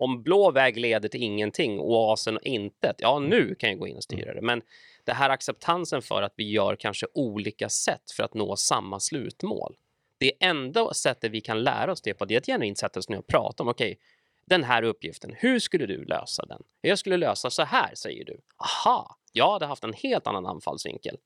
Om 0.00 0.22
blå 0.22 0.50
väg 0.50 0.76
leder 0.76 1.08
till 1.08 1.22
ingenting 1.22 1.78
och 1.78 1.90
oasen 1.90 2.38
intet, 2.42 2.96
ja 2.98 3.18
nu 3.18 3.54
kan 3.54 3.70
jag 3.70 3.78
gå 3.78 3.88
in 3.88 3.96
och 3.96 4.04
styra 4.04 4.34
det. 4.34 4.42
Men 4.42 4.62
det 5.04 5.12
här 5.12 5.30
acceptansen 5.30 6.02
för 6.02 6.22
att 6.22 6.32
vi 6.36 6.50
gör 6.50 6.76
kanske 6.76 7.06
olika 7.14 7.68
sätt 7.68 8.10
för 8.16 8.22
att 8.22 8.34
nå 8.34 8.56
samma 8.56 9.00
slutmål. 9.00 9.76
Det 10.18 10.32
enda 10.40 10.94
sättet 10.94 11.32
vi 11.32 11.40
kan 11.40 11.62
lära 11.62 11.92
oss 11.92 12.02
det 12.02 12.14
på 12.14 12.24
det 12.24 12.34
är 12.34 12.38
att 12.38 12.46
genuint 12.46 12.78
sätta 12.78 13.00
oss 13.00 13.08
ner 13.08 13.18
och 13.18 13.26
prata 13.26 13.62
om, 13.62 13.68
okej, 13.68 13.92
okay, 13.92 14.02
den 14.46 14.64
här 14.64 14.82
uppgiften, 14.82 15.34
hur 15.36 15.58
skulle 15.58 15.86
du 15.86 16.04
lösa 16.04 16.46
den? 16.46 16.62
Jag 16.80 16.98
skulle 16.98 17.16
lösa 17.16 17.50
så 17.50 17.62
här, 17.62 17.94
säger 17.94 18.24
du. 18.24 18.40
Aha, 18.56 19.16
jag 19.32 19.52
hade 19.52 19.66
haft 19.66 19.84
en 19.84 19.92
helt 19.92 20.26
annan 20.26 20.46
anfallsvinkel. 20.46 21.16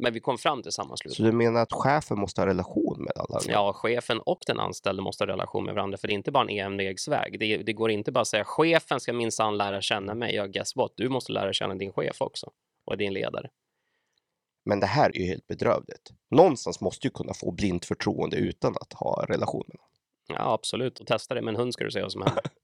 Men 0.00 0.12
vi 0.12 0.20
kom 0.20 0.38
fram 0.38 0.62
till 0.62 0.72
samma 0.72 0.96
slut. 0.96 1.14
Så 1.14 1.22
du 1.22 1.32
menar 1.32 1.62
att 1.62 1.72
chefen 1.72 2.20
måste 2.20 2.40
ha 2.40 2.46
relation 2.46 2.96
med 2.98 3.12
alla? 3.16 3.40
Ja, 3.48 3.72
chefen 3.72 4.20
och 4.20 4.38
den 4.46 4.60
anställde 4.60 5.02
måste 5.02 5.24
ha 5.24 5.28
relation 5.28 5.64
med 5.64 5.74
varandra, 5.74 5.98
för 5.98 6.08
det 6.08 6.12
är 6.12 6.14
inte 6.14 6.30
bara 6.30 6.44
en 6.44 6.50
envägsväg. 6.50 7.38
Det, 7.40 7.56
det 7.56 7.72
går 7.72 7.90
inte 7.90 8.12
bara 8.12 8.20
att 8.20 8.28
säga 8.28 8.44
chefen 8.44 9.00
ska 9.00 9.12
minsann 9.12 9.56
lära 9.56 9.80
känna 9.80 10.14
mig. 10.14 10.34
Ja, 10.34 10.46
guess 10.46 10.76
what? 10.76 10.92
Du 10.96 11.08
måste 11.08 11.32
lära 11.32 11.52
känna 11.52 11.74
din 11.74 11.92
chef 11.92 12.20
också 12.20 12.50
och 12.84 12.96
din 12.96 13.12
ledare. 13.12 13.50
Men 14.64 14.80
det 14.80 14.86
här 14.86 15.16
är 15.16 15.20
ju 15.20 15.26
helt 15.26 15.46
bedrövligt. 15.46 16.10
Någonstans 16.30 16.80
måste 16.80 17.06
du 17.08 17.10
kunna 17.10 17.34
få 17.34 17.52
blint 17.52 17.84
förtroende 17.84 18.36
utan 18.36 18.74
att 18.80 18.92
ha 18.92 19.26
relation 19.28 19.64
med 19.68 19.76
någon. 19.78 19.90
Ja, 20.38 20.52
absolut. 20.52 21.00
Och 21.00 21.06
testa 21.06 21.34
det 21.34 21.42
med 21.42 21.54
en 21.54 21.60
hund 21.60 21.74
ska 21.74 21.84
du 21.84 21.90
se 21.90 22.02
vad 22.02 22.12
som 22.12 22.22
händer. 22.22 22.44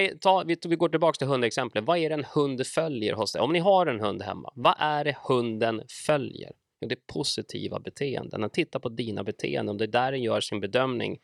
är, 0.00 0.18
ta, 0.18 0.42
vi, 0.46 0.56
vi 0.68 0.76
går 0.76 0.88
tillbaka 0.88 1.16
till 1.16 1.26
hundexemplet. 1.26 1.84
Vad 1.84 1.98
är 1.98 2.08
det 2.08 2.14
en 2.14 2.24
hund 2.34 2.66
följer 2.66 3.12
hos 3.14 3.32
dig? 3.32 3.42
Om 3.42 3.52
ni 3.52 3.58
har 3.58 3.86
en 3.86 4.00
hund 4.00 4.22
hemma, 4.22 4.52
vad 4.54 4.74
är 4.78 5.04
det 5.04 5.16
hunden 5.28 5.82
följer? 6.06 6.52
Jo, 6.80 6.88
det 6.88 6.94
är 6.94 7.12
positiva 7.12 7.80
beteenden. 7.80 8.40
Den 8.40 8.50
tittar 8.50 8.80
på 8.80 8.88
dina 8.88 9.24
beteenden. 9.24 9.76
Det 9.78 9.84
är 9.84 9.88
där 9.88 10.12
den 10.12 10.22
gör 10.22 10.40
sin 10.40 10.60
bedömning. 10.60 11.18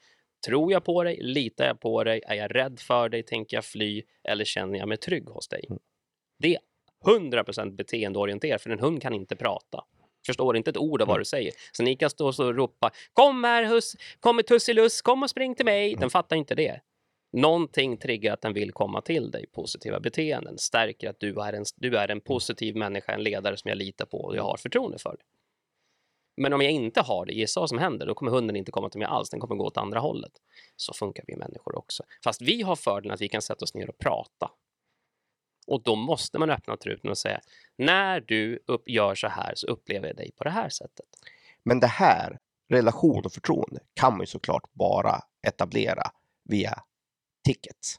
Tror 0.47 0.73
jag 0.73 0.85
på 0.85 1.05
dig? 1.05 1.19
Litar 1.23 1.67
jag 1.67 1.81
på 1.81 2.05
dig? 2.05 2.23
Är 2.27 2.35
jag 2.35 2.55
rädd 2.55 2.81
för 2.81 3.09
dig? 3.09 3.23
Tänker 3.23 3.57
jag 3.57 3.65
fly? 3.65 4.03
Eller 4.25 4.45
känner 4.45 4.79
jag 4.79 4.89
mig 4.89 4.97
trygg 4.97 5.29
hos 5.29 5.49
dig? 5.49 5.65
Mm. 5.71 5.81
Det 6.39 6.55
är 6.55 6.61
100% 7.05 7.77
beteendeorienterat, 7.77 8.63
för 8.63 8.71
en 8.71 8.79
hund 8.81 9.03
kan 9.03 9.15
inte 9.15 9.37
prata. 9.37 9.85
Förstår 10.27 10.57
inte 10.57 10.71
ett 10.71 10.77
ord 10.77 11.03
av 11.03 11.09
vad 11.09 11.15
Mm. 11.15 11.21
du 11.21 11.25
säger. 11.25 11.53
Så 11.73 11.83
ni 11.83 11.97
kan 11.97 12.11
stå 12.11 12.27
och 12.27 12.55
ropa 12.55 12.91
Kom 13.13 13.45
här 13.45 13.65
hus, 13.65 13.97
kom 14.21 14.41
Tussiluss, 14.49 15.03
kom 15.03 15.23
och 15.23 15.31
spring 15.31 15.55
till 15.55 15.65
mig. 15.65 15.97
Den 15.97 16.11
fattar 16.11 16.37
inte 16.37 16.55
det. 16.55 16.81
Någonting 17.33 17.97
triggar 17.97 18.33
att 18.33 18.41
den 18.41 18.53
vill 18.53 18.73
komma 18.73 19.01
till 19.01 19.31
dig. 19.31 19.47
Positiva 19.47 20.01
beteenden 20.01 20.59
stärker 20.59 21.11
att 21.11 21.21
du 21.21 21.41
är 21.41 21.53
en, 21.53 21.65
du 21.77 21.97
är 21.97 22.09
en 22.09 22.21
positiv 22.21 22.77
människa, 22.77 23.13
en 23.13 23.23
ledare 23.23 23.57
som 23.57 23.69
jag 23.69 23.79
litar 23.79 24.07
på 24.07 24.19
och 24.19 24.37
jag 24.37 24.43
har 24.43 24.57
förtroende 24.57 24.99
för. 24.99 25.17
Men 26.37 26.53
om 26.53 26.61
jag 26.61 26.73
inte 26.73 27.01
har 27.01 27.27
det, 27.27 27.33
gissa 27.33 27.61
vad 27.61 27.69
som 27.69 27.79
händer, 27.79 28.07
då 28.07 28.15
kommer 28.15 28.33
hunden 28.33 28.57
inte 28.57 28.71
komma 28.71 28.89
till 28.89 28.99
mig 28.99 29.09
alls, 29.09 29.31
den 29.31 29.41
kommer 29.41 29.55
gå 29.55 29.67
åt 29.67 29.77
andra 29.77 30.01
hållet. 30.01 30.33
Så 30.77 30.93
funkar 30.93 31.25
vi 31.27 31.37
människor 31.37 31.79
också. 31.79 32.05
Fast 32.25 32.43
vi 32.43 32.63
har 32.63 32.77
fördelen 32.77 33.15
att 33.15 33.21
vi 33.21 33.29
kan 33.29 33.43
sätta 33.43 33.65
oss 33.65 33.75
ner 33.75 33.89
och 33.89 33.99
prata. 33.99 34.51
Och 35.67 35.83
då 35.83 35.97
måste 35.97 36.39
man 36.39 36.51
öppna 36.51 36.77
truten 36.77 37.11
och 37.11 37.19
säga, 37.19 37.41
när 37.77 38.21
du 38.21 38.59
upp, 38.67 38.89
gör 38.89 39.15
så 39.15 39.29
här 39.29 39.53
så 39.55 39.67
upplever 39.67 40.07
jag 40.07 40.17
dig 40.17 40.33
på 40.37 40.45
det 40.45 40.51
här 40.51 40.69
sättet. 40.69 41.07
Men 41.63 41.81
det 41.81 41.87
här, 41.87 42.39
relation 42.69 43.25
och 43.25 43.33
förtroende, 43.33 43.81
kan 43.95 44.13
man 44.13 44.21
ju 44.21 44.27
såklart 44.27 44.73
bara 44.73 45.21
etablera 45.47 46.11
via 46.45 46.83
tickets. 47.45 47.97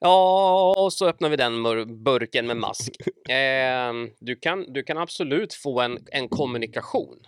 Ja, 0.00 0.74
och 0.78 0.92
så 0.92 1.08
öppnar 1.08 1.28
vi 1.28 1.36
den 1.36 1.62
burken 2.04 2.46
med 2.46 2.56
mask. 2.56 2.96
Eh, 3.26 3.92
du, 4.18 4.36
kan, 4.36 4.72
du 4.72 4.82
kan 4.82 4.98
absolut 4.98 5.54
få 5.54 5.80
en, 5.80 5.98
en 6.12 6.28
kommunikation 6.28 7.26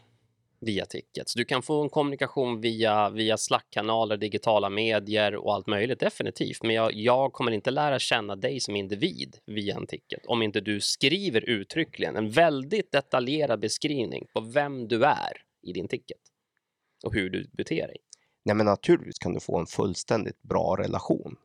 via 0.60 0.86
tickets. 0.86 1.34
Du 1.34 1.44
kan 1.44 1.62
få 1.62 1.82
en 1.82 1.88
kommunikation 1.88 2.60
via, 2.60 3.10
via 3.10 3.36
Slack-kanaler, 3.36 4.16
digitala 4.16 4.70
medier 4.70 5.36
och 5.36 5.54
allt 5.54 5.66
möjligt, 5.66 6.00
definitivt. 6.00 6.62
Men 6.62 6.74
jag, 6.74 6.94
jag 6.94 7.32
kommer 7.32 7.52
inte 7.52 7.70
lära 7.70 7.98
känna 7.98 8.36
dig 8.36 8.60
som 8.60 8.76
individ 8.76 9.36
via 9.46 9.76
en 9.76 9.86
ticket 9.86 10.26
om 10.26 10.42
inte 10.42 10.60
du 10.60 10.80
skriver 10.80 11.48
uttryckligen 11.48 12.16
en 12.16 12.30
väldigt 12.30 12.92
detaljerad 12.92 13.60
beskrivning 13.60 14.26
på 14.32 14.40
vem 14.40 14.88
du 14.88 15.04
är 15.04 15.42
i 15.62 15.72
din 15.72 15.88
ticket 15.88 16.18
och 17.04 17.14
hur 17.14 17.30
du 17.30 17.50
beter 17.52 17.86
dig. 17.86 17.96
Nej, 18.48 18.56
men 18.56 18.66
naturligtvis 18.66 19.18
kan 19.18 19.34
du 19.34 19.40
få 19.40 19.58
en 19.58 19.66
fullständigt 19.66 20.42
bra 20.42 20.76
relation. 20.78 21.36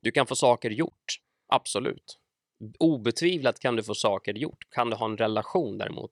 Du 0.00 0.10
kan 0.10 0.26
få 0.26 0.36
saker 0.36 0.70
gjort, 0.70 1.18
absolut. 1.48 2.18
Obetvivlat 2.78 3.58
kan 3.58 3.76
du 3.76 3.82
få 3.82 3.94
saker 3.94 4.34
gjort. 4.34 4.64
Kan 4.70 4.90
du 4.90 4.96
ha 4.96 5.06
en 5.06 5.16
relation 5.16 5.78
däremot? 5.78 6.10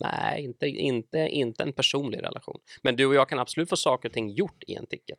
Nej, 0.00 0.44
inte, 0.44 0.66
inte, 0.66 1.18
inte 1.18 1.62
en 1.62 1.72
personlig 1.72 2.22
relation. 2.22 2.60
Men 2.82 2.96
du 2.96 3.06
och 3.06 3.14
jag 3.14 3.28
kan 3.28 3.38
absolut 3.38 3.68
få 3.68 3.76
saker 3.76 4.08
och 4.08 4.12
ting 4.12 4.30
gjort 4.30 4.64
i 4.66 4.74
en 4.74 4.86
ticket. 4.86 5.18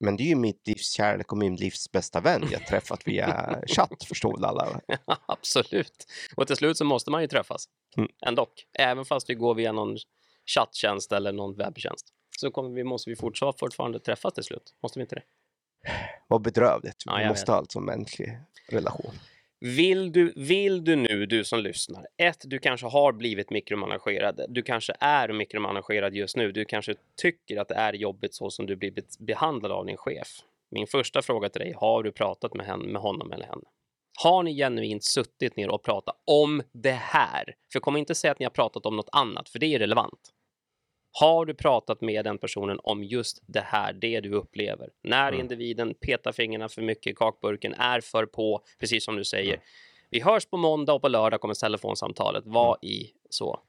Men 0.00 0.16
det 0.16 0.22
är 0.22 0.28
ju 0.28 0.36
mitt 0.36 0.66
livs 0.66 0.92
kärlek 0.92 1.32
och 1.32 1.38
min 1.38 1.56
livs 1.56 1.92
bästa 1.92 2.20
vän 2.20 2.48
jag 2.50 2.66
träffat 2.66 3.06
via 3.06 3.60
chatt, 3.66 4.04
förstår 4.04 4.36
väl 4.36 4.44
alla? 4.44 4.80
absolut. 5.26 6.06
Och 6.36 6.46
till 6.46 6.56
slut 6.56 6.76
så 6.76 6.84
måste 6.84 7.10
man 7.10 7.22
ju 7.22 7.28
träffas. 7.28 7.68
Mm. 7.96 8.10
Ändå. 8.26 8.46
Även 8.78 9.04
fast 9.04 9.30
vi 9.30 9.34
går 9.34 9.54
via 9.54 9.72
någon 9.72 9.96
chatttjänst 10.46 11.12
eller 11.12 11.32
någon 11.32 11.56
webbtjänst. 11.56 12.06
Så 12.38 12.50
kommer 12.50 12.70
vi, 12.70 12.84
måste 12.84 13.10
vi 13.10 13.16
fortfarande, 13.16 13.58
fortfarande 13.58 13.98
träffas 14.00 14.34
till 14.34 14.44
slut. 14.44 14.74
Måste 14.82 14.98
vi 14.98 15.02
inte 15.02 15.14
det? 15.14 15.22
Vad 16.28 16.42
bedrövligt. 16.42 17.02
Ja, 17.06 17.16
Vi 17.16 17.28
måste 17.28 17.52
ha 17.52 17.58
alltså 17.58 17.78
en 17.78 17.84
mänsklig 17.84 18.38
relation. 18.68 19.12
Vill 19.60 20.12
du, 20.12 20.32
vill 20.36 20.84
du 20.84 20.96
nu, 20.96 21.26
du 21.26 21.44
som 21.44 21.60
lyssnar, 21.60 22.06
ett, 22.16 22.38
du 22.44 22.58
kanske 22.58 22.86
har 22.86 23.12
blivit 23.12 23.50
mikromanagerad. 23.50 24.40
Du 24.48 24.62
kanske 24.62 24.94
är 25.00 25.32
mikromanagerad 25.32 26.14
just 26.14 26.36
nu. 26.36 26.52
Du 26.52 26.64
kanske 26.64 26.94
tycker 27.16 27.56
att 27.60 27.68
det 27.68 27.74
är 27.74 27.92
jobbigt 27.92 28.34
så 28.34 28.50
som 28.50 28.66
du 28.66 28.76
blir 28.76 28.90
be- 28.90 29.02
behandlad 29.18 29.72
av 29.72 29.86
din 29.86 29.96
chef. 29.96 30.28
Min 30.70 30.86
första 30.86 31.22
fråga 31.22 31.48
till 31.48 31.60
dig, 31.60 31.74
har 31.76 32.02
du 32.02 32.12
pratat 32.12 32.54
med, 32.54 32.66
henne, 32.66 32.84
med 32.92 33.02
honom 33.02 33.32
eller 33.32 33.46
henne? 33.46 33.62
Har 34.22 34.42
ni 34.42 34.56
genuint 34.56 35.04
suttit 35.04 35.56
ner 35.56 35.68
och 35.68 35.82
pratat 35.82 36.22
om 36.26 36.62
det 36.72 36.90
här? 36.90 37.54
För 37.72 37.80
kom 37.80 37.96
inte 37.96 38.14
säga 38.14 38.32
att 38.32 38.38
ni 38.38 38.44
har 38.44 38.50
pratat 38.50 38.86
om 38.86 38.96
något 38.96 39.08
annat, 39.12 39.48
för 39.48 39.58
det 39.58 39.74
är 39.74 39.78
relevant. 39.78 40.32
Har 41.20 41.46
du 41.46 41.54
pratat 41.54 42.00
med 42.00 42.24
den 42.24 42.38
personen 42.38 42.78
om 42.82 43.04
just 43.04 43.42
det 43.46 43.60
här, 43.60 43.92
det 43.92 44.20
du 44.20 44.34
upplever? 44.34 44.90
När 45.02 45.28
Mm. 45.28 45.40
individen 45.40 45.94
petar 45.94 46.32
fingrarna 46.32 46.68
för 46.68 46.82
mycket 46.82 47.12
i 47.12 47.14
kakburken, 47.14 47.74
är 47.74 48.00
för 48.00 48.26
på, 48.26 48.64
precis 48.78 49.04
som 49.04 49.16
du 49.16 49.24
säger. 49.24 49.60
Vi 50.10 50.20
hörs 50.20 50.46
på 50.46 50.56
måndag 50.56 50.92
och 50.92 51.02
på 51.02 51.08
lördag 51.08 51.40
kommer 51.40 51.54
telefonsamtalet. 51.54 52.42
Vad 52.46 52.84
i 52.84 53.12
så? 53.30 53.60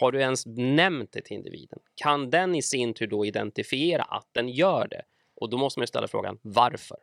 Har 0.00 0.12
du 0.12 0.20
ens 0.20 0.46
nämnt 0.56 1.12
det 1.12 1.20
till 1.20 1.36
individen? 1.36 1.78
Kan 1.94 2.30
den 2.30 2.54
i 2.54 2.62
sin 2.62 2.94
tur 2.94 3.06
då 3.06 3.26
identifiera 3.26 4.02
att 4.02 4.28
den 4.32 4.48
gör 4.48 4.88
det? 4.88 5.02
Och 5.40 5.50
då 5.50 5.56
måste 5.56 5.80
man 5.80 5.82
ju 5.82 5.86
ställa 5.86 6.08
frågan 6.08 6.38
varför? 6.42 6.98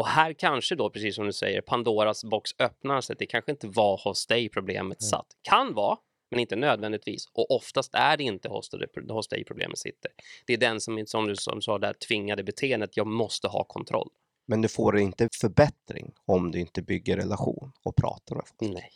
Och 0.00 0.06
här 0.06 0.32
kanske 0.32 0.74
då, 0.74 0.90
precis 0.90 1.14
som 1.14 1.26
du 1.26 1.32
säger, 1.32 1.60
Pandoras 1.60 2.24
box 2.24 2.50
öppnar 2.58 3.00
sig. 3.00 3.16
Det 3.18 3.26
kanske 3.26 3.50
inte 3.50 3.66
var 3.66 4.00
hos 4.04 4.26
dig 4.26 4.48
problemet 4.48 5.02
satt. 5.02 5.26
Kan 5.42 5.74
vara, 5.74 5.98
men 6.30 6.40
inte 6.40 6.56
nödvändigtvis. 6.56 7.26
Och 7.32 7.50
oftast 7.50 7.94
är 7.94 8.16
det 8.16 8.24
inte 8.24 8.48
hos 8.48 9.28
dig, 9.28 9.44
problemet 9.44 9.78
sitter. 9.78 10.10
Det 10.46 10.52
är 10.52 10.58
den 10.58 10.80
som, 10.80 11.06
som 11.06 11.26
du 11.26 11.36
som 11.36 11.62
sa 11.62 11.78
där, 11.78 11.92
tvingade 11.92 12.42
beteendet. 12.42 12.96
Jag 12.96 13.06
måste 13.06 13.48
ha 13.48 13.64
kontroll. 13.64 14.08
Men 14.46 14.62
du 14.62 14.68
får 14.68 14.98
inte 14.98 15.28
förbättring 15.40 16.12
om 16.26 16.50
du 16.50 16.60
inte 16.60 16.82
bygger 16.82 17.16
relation 17.16 17.72
och 17.84 17.96
pratar 17.96 18.36
med 18.36 18.44
folk. 18.46 18.72
Nej. 18.72 18.90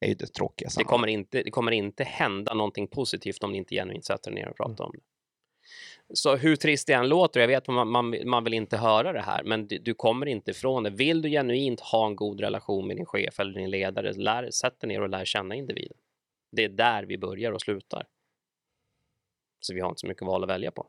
Det 0.00 0.06
är 0.06 0.08
ju 0.08 0.14
det 0.14 0.26
tråkiga 0.26 0.68
Det 0.76 0.84
kommer, 0.84 1.06
inte, 1.08 1.42
det 1.42 1.50
kommer 1.50 1.72
inte 1.72 2.04
hända 2.04 2.54
någonting 2.54 2.88
positivt 2.88 3.42
om 3.44 3.52
ni 3.52 3.58
inte 3.58 3.74
genuint 3.74 4.04
sätter 4.04 4.30
er 4.30 4.34
ner 4.34 4.48
och 4.48 4.56
pratar 4.56 4.84
om 4.84 4.92
det. 4.94 5.00
Så 6.12 6.36
hur 6.36 6.56
trist 6.56 6.86
det 6.86 6.92
än 6.92 7.08
låter, 7.08 7.40
jag 7.40 7.48
vet 7.48 7.68
att 7.68 7.74
man, 7.74 7.88
man, 7.88 8.16
man 8.24 8.44
vill 8.44 8.54
inte 8.54 8.76
höra 8.76 9.12
det 9.12 9.20
här, 9.20 9.42
men 9.44 9.66
du, 9.66 9.78
du 9.78 9.94
kommer 9.94 10.26
inte 10.26 10.50
ifrån 10.50 10.82
det. 10.82 10.90
Vill 10.90 11.22
du 11.22 11.30
genuint 11.30 11.80
ha 11.80 12.06
en 12.06 12.16
god 12.16 12.40
relation 12.40 12.86
med 12.86 12.96
din 12.96 13.06
chef 13.06 13.40
eller 13.40 13.52
din 13.52 13.70
ledare, 13.70 14.12
lär, 14.12 14.50
sätt 14.50 14.80
dig 14.80 14.88
ner 14.88 15.02
och 15.02 15.08
lär 15.08 15.24
känna 15.24 15.54
individen. 15.54 15.96
Det 16.52 16.64
är 16.64 16.68
där 16.68 17.02
vi 17.02 17.18
börjar 17.18 17.52
och 17.52 17.60
slutar. 17.60 18.06
Så 19.60 19.74
vi 19.74 19.80
har 19.80 19.88
inte 19.88 20.00
så 20.00 20.06
mycket 20.06 20.26
val 20.26 20.42
att 20.42 20.50
välja 20.50 20.70
på. 20.70 20.86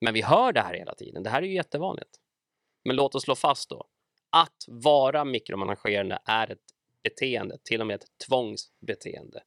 Men 0.00 0.14
vi 0.14 0.22
hör 0.22 0.52
det 0.52 0.60
här 0.60 0.74
hela 0.74 0.94
tiden. 0.94 1.22
Det 1.22 1.30
här 1.30 1.42
är 1.42 1.46
ju 1.46 1.54
jättevanligt. 1.54 2.20
Men 2.84 2.96
låt 2.96 3.14
oss 3.14 3.22
slå 3.22 3.34
fast 3.34 3.70
då. 3.70 3.86
Att 4.30 4.64
vara 4.68 5.24
mikromanagerande 5.24 6.18
är 6.24 6.50
ett 6.50 6.58
beteende, 7.02 7.58
till 7.62 7.80
och 7.80 7.86
med 7.86 7.94
ett 7.94 8.06
tvångsbeteende. 8.28 9.42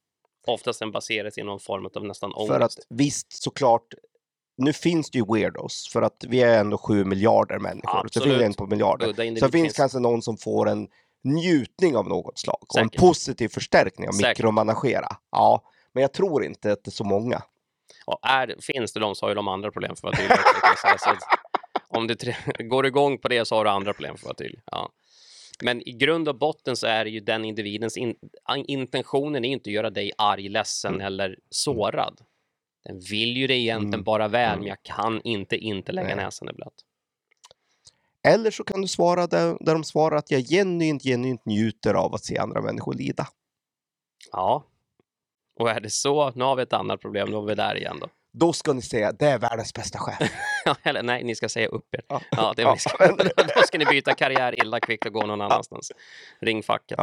Oftast 0.47 0.79
den 0.79 0.91
baseras 0.91 1.37
i 1.37 1.43
någon 1.43 1.59
form 1.59 1.89
av 1.95 2.05
nästan 2.05 2.33
ångest. 2.33 2.53
För 2.53 2.59
att 2.59 2.77
visst, 2.89 3.43
såklart, 3.43 3.93
nu 4.57 4.73
finns 4.73 5.11
det 5.11 5.17
ju 5.17 5.25
weirdos, 5.33 5.89
för 5.93 6.01
att 6.01 6.23
vi 6.27 6.41
är 6.41 6.59
ändå 6.59 6.77
sju 6.77 7.05
miljarder 7.05 7.59
människor. 7.59 7.89
Så 7.91 8.01
det 8.01 8.05
Absolut. 8.05 8.39
finns 8.39 8.43
en 8.43 8.53
på 8.53 8.67
miljarder. 8.67 9.05
Så 9.39 9.45
det 9.45 9.51
finns 9.51 9.73
kanske 9.73 9.99
någon 9.99 10.21
som 10.21 10.37
får 10.37 10.69
en 10.69 10.87
njutning 11.23 11.95
av 11.97 12.07
något 12.09 12.39
slag 12.39 12.57
och 12.69 12.79
en 12.79 12.89
positiv 12.89 13.47
förstärkning 13.49 14.07
av 14.07 14.11
Säkert. 14.13 14.37
mikromanagera. 14.37 15.07
Ja, 15.31 15.63
men 15.93 16.01
jag 16.01 16.13
tror 16.13 16.43
inte 16.43 16.71
att 16.71 16.83
det 16.83 16.89
är 16.89 16.91
så 16.91 17.03
många. 17.03 17.41
Och 18.05 18.19
är, 18.21 18.55
finns 18.61 18.93
det 18.93 18.99
de 18.99 19.15
så 19.15 19.25
har 19.25 19.29
ju 19.29 19.35
de 19.35 19.47
andra 19.47 19.71
problem 19.71 19.95
för 19.95 20.07
att 20.07 20.19
vara 20.19 20.27
tydlig. 20.27 21.17
om 21.89 22.07
du 22.07 22.15
går 22.69 22.85
igång 22.85 23.17
på 23.17 23.27
det 23.27 23.45
så 23.45 23.55
har 23.55 23.63
du 23.63 23.69
andra 23.69 23.93
problem 23.93 24.17
för 24.17 24.19
att 24.19 24.25
vara 24.25 24.35
tydlig. 24.35 24.61
Ja. 24.71 24.89
Men 25.61 25.87
i 25.89 25.91
grund 25.91 26.29
och 26.29 26.37
botten 26.37 26.75
så 26.77 26.87
är 26.87 27.03
det 27.05 27.09
ju 27.11 27.19
den 27.19 27.45
individens 27.45 27.97
in, 27.97 28.15
intentionen 28.65 29.45
är 29.45 29.49
inte 29.49 29.69
att 29.69 29.73
göra 29.73 29.89
dig 29.89 30.11
arg, 30.17 30.49
ledsen 30.49 30.93
Mm. 30.93 31.05
eller 31.07 31.37
sårad. 31.49 32.21
Den 32.87 32.99
vill 32.99 33.37
ju 33.37 33.47
det 33.47 33.53
egentligen 33.55 33.93
Mm. 33.93 34.03
bara 34.03 34.27
väl, 34.27 34.47
Mm. 34.47 34.59
men 34.59 34.67
jag 34.67 34.77
kan 34.83 35.21
inte 35.23 35.57
inte 35.57 35.91
lägga 35.91 36.15
Nej. 36.15 36.25
näsan 36.25 36.49
i 36.49 36.53
blöt. 36.53 36.73
Eller 38.27 38.51
så 38.51 38.63
kan 38.63 38.81
du 38.81 38.87
svara 38.87 39.27
där, 39.27 39.57
där 39.59 39.73
de 39.73 39.83
svarar 39.83 40.17
att 40.17 40.31
jag 40.31 40.41
genuint, 40.41 41.03
genuint 41.03 41.45
njuter 41.45 41.93
av 41.93 42.15
att 42.15 42.23
se 42.23 42.37
andra 42.37 42.61
människor 42.61 42.93
lida. 42.93 43.27
Ja. 44.31 44.65
Och 45.59 45.69
är 45.69 45.79
det 45.79 45.89
så, 45.89 46.31
nu 46.35 46.43
har 46.43 46.55
vi 46.55 46.63
ett 46.63 46.73
annat 46.73 47.01
problem, 47.01 47.31
då 47.31 47.43
är 47.43 47.47
vi 47.47 47.55
där 47.55 47.75
igen 47.77 47.97
då. 48.01 48.07
Då 48.31 48.53
ska 48.53 48.73
ni 48.73 48.81
säga, 48.81 49.11
det 49.11 49.25
är 49.25 49.37
världens 49.39 49.73
bästa 49.73 49.99
chef. 49.99 50.31
Eller 50.83 51.03
nej, 51.03 51.23
ni 51.23 51.35
ska 51.35 51.49
säga 51.49 51.67
upp 51.67 51.93
er. 51.95 52.01
Ja. 52.07 52.21
Ja, 52.31 52.53
det 52.55 52.61
är 52.61 52.65
Ja. 52.67 52.77
ska. 52.77 53.07
Då 53.55 53.61
ska 53.67 53.77
ni 53.77 53.85
byta 53.85 54.13
karriär 54.13 54.59
illa 54.63 54.79
kvickt 54.79 55.05
och 55.05 55.13
gå 55.13 55.25
någon 55.25 55.41
annanstans. 55.41 55.91
Ring 56.41 56.63
facket. 56.63 56.99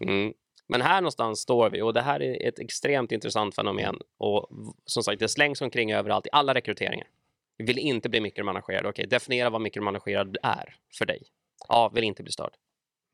Mm. 0.00 0.32
Men 0.72 0.82
här 0.82 1.00
någonstans 1.00 1.40
står 1.40 1.70
vi 1.70 1.82
och 1.82 1.94
det 1.94 2.00
här 2.00 2.22
är 2.22 2.48
ett 2.48 2.58
extremt 2.58 3.12
intressant 3.12 3.54
fenomen 3.54 3.98
och 4.18 4.48
som 4.84 5.02
sagt, 5.02 5.20
det 5.20 5.28
slängs 5.28 5.60
omkring 5.60 5.92
överallt 5.92 6.26
i 6.26 6.28
alla 6.32 6.54
rekryteringar. 6.54 7.06
Vi 7.56 7.64
vill 7.64 7.78
inte 7.78 8.08
bli 8.08 8.20
mikromanagerad. 8.20 8.86
Okej, 8.86 9.06
definiera 9.06 9.50
vad 9.50 9.60
mikromanagerad 9.60 10.36
är 10.42 10.76
för 10.98 11.06
dig. 11.06 11.22
Ja, 11.68 11.90
vill 11.94 12.04
inte 12.04 12.22
bli 12.22 12.32
störd. 12.32 12.52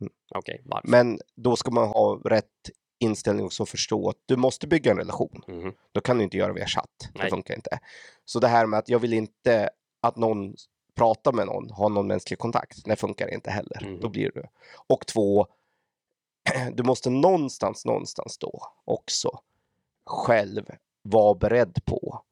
Mm. 0.00 0.12
Okej, 0.34 0.62
varför? 0.64 0.88
Men 0.88 1.20
då 1.36 1.56
ska 1.56 1.70
man 1.70 1.88
ha 1.88 2.20
rätt 2.24 2.44
inställning 2.98 3.46
och 3.46 3.68
förstå 3.68 4.08
att 4.08 4.16
du 4.26 4.36
måste 4.36 4.66
bygga 4.66 4.90
en 4.90 4.98
relation. 4.98 5.42
Mhm. 5.48 5.72
Då 5.92 6.00
kan 6.00 6.18
du 6.18 6.24
inte 6.24 6.36
göra 6.36 6.52
via 6.52 6.66
chatt. 6.66 7.10
Det 7.12 7.18
Nej. 7.18 7.30
funkar 7.30 7.54
inte. 7.54 7.78
Så 8.24 8.40
det 8.40 8.48
här 8.48 8.66
med 8.66 8.78
att 8.78 8.88
jag 8.88 8.98
vill 8.98 9.12
inte 9.12 9.70
att 10.00 10.16
någon 10.16 10.54
pratar 10.96 11.32
med 11.32 11.46
någon, 11.46 11.70
har 11.70 11.88
någon 11.88 12.06
mänsklig 12.06 12.38
kontakt. 12.38 12.84
Det 12.84 12.96
funkar 12.96 13.34
inte 13.34 13.50
heller. 13.50 13.82
Mm. 13.82 14.00
Då 14.00 14.08
blir 14.08 14.30
det. 14.34 14.48
Och 14.86 15.06
två, 15.06 15.46
du 16.72 16.82
måste 16.82 17.10
någonstans, 17.10 17.84
någonstans 17.84 18.38
då 18.38 18.72
också 18.84 19.40
själv 20.06 20.64
vara 21.02 21.34
beredd 21.34 21.84
på 21.84 22.22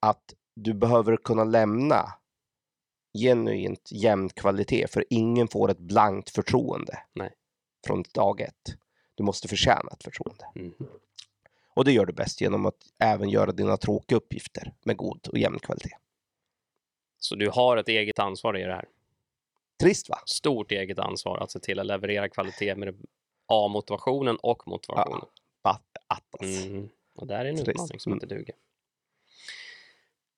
att 0.00 0.34
du 0.54 0.74
behöver 0.74 1.16
kunna 1.16 1.44
lämna 1.44 2.14
genuint 3.18 3.88
jämn 3.92 4.28
kvalitet 4.28 4.86
för 4.86 5.04
ingen 5.10 5.48
får 5.48 5.70
ett 5.70 5.78
blankt 5.78 6.30
förtroende 6.30 6.98
Nej. 7.12 7.34
från 7.86 8.04
dag 8.14 8.40
ett. 8.40 8.76
Du 9.14 9.24
måste 9.24 9.48
förtjäna 9.48 9.90
ett 9.92 10.04
förtroende. 10.04 10.44
Mhm. 10.54 10.88
Och 11.74 11.84
det 11.84 11.92
gör 11.92 12.06
du 12.06 12.12
bäst 12.12 12.40
genom 12.40 12.66
att 12.66 12.76
även 12.98 13.28
göra 13.28 13.52
dina 13.52 13.76
tråkiga 13.76 14.16
uppgifter 14.16 14.74
med 14.84 14.96
god 14.96 15.28
och 15.28 15.38
jämn 15.38 15.58
kvalitet. 15.58 15.96
Så 17.18 17.34
du 17.34 17.50
har 17.50 17.76
ett 17.76 17.88
eget 17.88 18.18
ansvar 18.18 18.58
i 18.58 18.62
det 18.62 18.74
här. 18.74 18.88
Trist 19.80 20.08
va? 20.08 20.18
Stort 20.26 20.72
eget 20.72 20.98
ansvar 20.98 21.38
att 21.38 21.50
se 21.50 21.58
till 21.58 21.78
att 21.78 21.86
leverera 21.86 22.28
kvalitet 22.28 22.74
med 22.74 23.06
A-motivationen 23.50 24.36
och 24.36 24.68
motivationen. 24.68 25.24
Att, 25.62 25.82
attas. 26.06 26.66
Mm. 26.66 26.88
Och 27.14 27.26
där 27.26 27.44
är 27.44 27.48
en 27.48 27.58
utmaning 27.58 28.00
som 28.00 28.12
Mm. 28.12 28.16
inte 28.16 28.34
duger. 28.34 28.54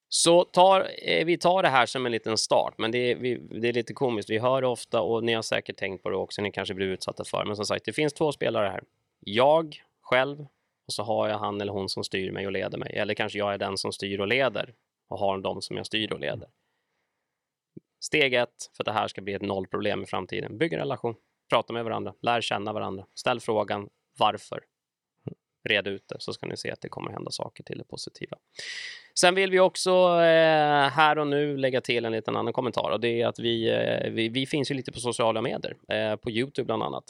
Så 0.09 0.43
tar, 0.43 0.89
eh, 1.01 1.25
vi 1.25 1.37
tar 1.37 1.63
det 1.63 1.69
här 1.69 1.85
som 1.85 2.05
en 2.05 2.11
liten 2.11 2.37
start, 2.37 2.73
men 2.77 2.91
det 2.91 2.97
är, 2.97 3.15
vi, 3.15 3.35
det 3.35 3.69
är 3.69 3.73
lite 3.73 3.93
komiskt. 3.93 4.29
Vi 4.29 4.39
hör 4.39 4.61
det 4.61 4.67
ofta 4.67 5.01
och 5.01 5.23
ni 5.23 5.33
har 5.33 5.41
säkert 5.41 5.77
tänkt 5.77 6.03
på 6.03 6.09
det 6.09 6.15
också, 6.17 6.41
ni 6.41 6.51
kanske 6.51 6.73
blir 6.73 6.87
utsatta 6.87 7.23
för. 7.23 7.45
Men 7.45 7.55
som 7.55 7.65
sagt, 7.65 7.85
det 7.85 7.93
finns 7.93 8.13
två 8.13 8.31
spelare 8.31 8.67
här. 8.67 8.83
Jag 9.19 9.83
själv 10.01 10.45
och 10.87 10.93
så 10.93 11.03
har 11.03 11.29
jag 11.29 11.37
han 11.37 11.61
eller 11.61 11.73
hon 11.73 11.89
som 11.89 12.03
styr 12.03 12.31
mig 12.31 12.45
och 12.45 12.51
leder 12.51 12.77
mig. 12.77 12.93
Eller 12.95 13.13
kanske 13.13 13.39
jag 13.39 13.53
är 13.53 13.57
den 13.57 13.77
som 13.77 13.91
styr 13.91 14.19
och 14.19 14.27
leder 14.27 14.73
och 15.07 15.19
har 15.19 15.37
de 15.37 15.61
som 15.61 15.77
jag 15.77 15.85
styr 15.85 16.13
och 16.13 16.19
leder. 16.19 16.49
Steg 17.99 18.33
ett 18.33 18.71
för 18.77 18.83
att 18.83 18.85
det 18.85 18.91
här 18.91 19.07
ska 19.07 19.21
bli 19.21 19.33
ett 19.33 19.41
nollproblem 19.41 20.03
i 20.03 20.05
framtiden. 20.05 20.57
Bygg 20.57 20.73
en 20.73 20.79
relation, 20.79 21.15
prata 21.53 21.73
med 21.73 21.83
varandra, 21.83 22.13
lär 22.21 22.41
känna 22.41 22.73
varandra, 22.73 23.05
ställ 23.15 23.39
frågan 23.39 23.89
varför 24.19 24.59
red 25.69 25.87
ut 25.87 26.03
det 26.07 26.15
så 26.19 26.33
ska 26.33 26.47
ni 26.47 26.57
se 26.57 26.71
att 26.71 26.81
det 26.81 26.89
kommer 26.89 27.11
hända 27.11 27.31
saker 27.31 27.63
till 27.63 27.77
det 27.77 27.83
positiva. 27.83 28.37
Sen 29.19 29.35
vill 29.35 29.51
vi 29.51 29.59
också 29.59 29.89
eh, 30.21 30.89
här 30.89 31.17
och 31.17 31.27
nu 31.27 31.57
lägga 31.57 31.81
till 31.81 32.05
en 32.05 32.11
liten 32.11 32.35
annan 32.35 32.53
kommentar 32.53 32.91
och 32.91 32.99
det 32.99 33.21
är 33.21 33.27
att 33.27 33.39
vi, 33.39 33.69
eh, 33.69 34.11
vi, 34.11 34.29
vi 34.29 34.45
finns 34.45 34.71
ju 34.71 34.75
lite 34.75 34.91
på 34.91 34.99
sociala 34.99 35.41
medier, 35.41 35.75
eh, 35.89 36.15
på 36.15 36.31
Youtube 36.31 36.65
bland 36.65 36.83
annat. 36.83 37.03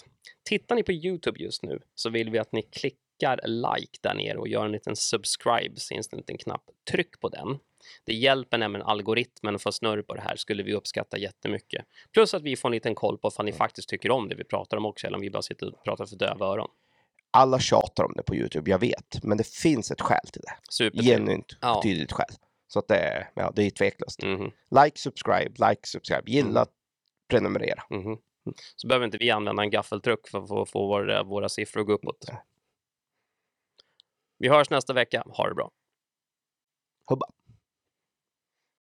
Tittar 0.50 0.76
ni 0.76 0.84
på 0.84 0.92
Youtube 0.92 1.44
just 1.44 1.64
nu 1.64 1.80
så 1.96 2.10
vill 2.10 2.30
vi 2.30 2.40
att 2.40 2.52
ni 2.52 2.62
klickar 2.62 3.03
like 3.46 3.98
där 4.02 4.14
nere 4.14 4.38
och 4.38 4.48
gör 4.48 4.66
en 4.66 4.72
liten 4.72 4.96
subscribe, 4.96 5.80
så 5.80 5.88
finns 5.96 6.08
det 6.10 6.16
en 6.16 6.18
liten 6.20 6.38
knapp. 6.38 6.64
Tryck 6.92 7.20
på 7.20 7.30
den. 7.30 7.60
Det 8.06 8.14
hjälper 8.14 8.58
nämligen 8.58 8.86
algoritmen 8.88 9.56
att 9.56 9.62
få 9.62 9.72
snurr 9.72 10.02
på 10.02 10.14
det 10.16 10.22
här, 10.22 10.36
skulle 10.36 10.64
vi 10.64 10.74
uppskatta 10.74 11.18
jättemycket. 11.18 11.86
Plus 12.14 12.34
att 12.34 12.42
vi 12.42 12.56
får 12.56 12.70
en 12.70 12.74
liten 12.74 12.96
koll 12.96 13.18
på 13.18 13.32
om 13.38 13.46
ni 13.46 13.52
faktiskt 13.52 13.90
tycker 13.90 14.12
om 14.12 14.30
det 14.30 14.36
vi 14.36 14.44
pratar 14.44 14.78
om 14.78 14.86
också, 14.86 15.08
eller 15.08 15.18
om 15.18 15.22
vi 15.22 15.30
bara 15.30 15.42
sitter 15.42 15.68
och 15.76 15.84
pratar 15.84 16.06
för 16.06 16.16
döva 16.16 16.46
öron. 16.46 16.70
Alla 17.32 17.60
tjatar 17.60 18.04
om 18.04 18.14
det 18.16 18.24
på 18.24 18.36
Youtube, 18.36 18.72
jag 18.72 18.80
vet. 18.80 19.24
Men 19.24 19.38
det 19.38 19.48
finns 19.48 19.92
ett 19.92 20.02
skäl 20.02 20.28
till 20.34 20.42
det. 20.42 20.54
Supertrevligt. 20.70 21.18
Genuint 21.20 21.58
Ja. 21.62 21.82
tydligt 21.84 22.12
skäl. 22.12 22.28
Så 22.68 22.80
att 22.80 22.88
det, 22.88 22.96
är- 22.98 23.30
ja, 23.36 23.52
det 23.56 23.64
är 23.64 23.70
tveklöst. 23.70 24.24
Mhm. 24.24 24.52
Like, 24.84 25.00
subscribe, 25.00 25.70
like, 25.70 25.82
subscribe. 25.88 26.32
Gilla, 26.32 26.60
Mm. 26.60 26.68
prenumerera. 27.30 27.84
Mhm. 27.90 28.18
Så 28.76 28.88
behöver 28.88 29.06
inte 29.06 29.18
vi 29.18 29.32
använda 29.32 29.64
en 29.64 29.70
gaffeltruck 29.70 30.28
för 30.28 30.42
att 30.42 30.48
få, 30.48 30.66
få 30.66 30.88
våra, 30.88 31.24
våra 31.24 31.50
siffror 31.50 31.82
att 31.82 31.88
gå 31.88 31.94
uppåt. 31.94 32.26
Vi 34.38 34.50
hörs 34.50 34.70
nästa 34.70 34.94
vecka. 34.94 35.24
Ha 35.26 35.48
det 35.50 35.56
bra. 35.56 35.72
Hubba. 37.10 37.26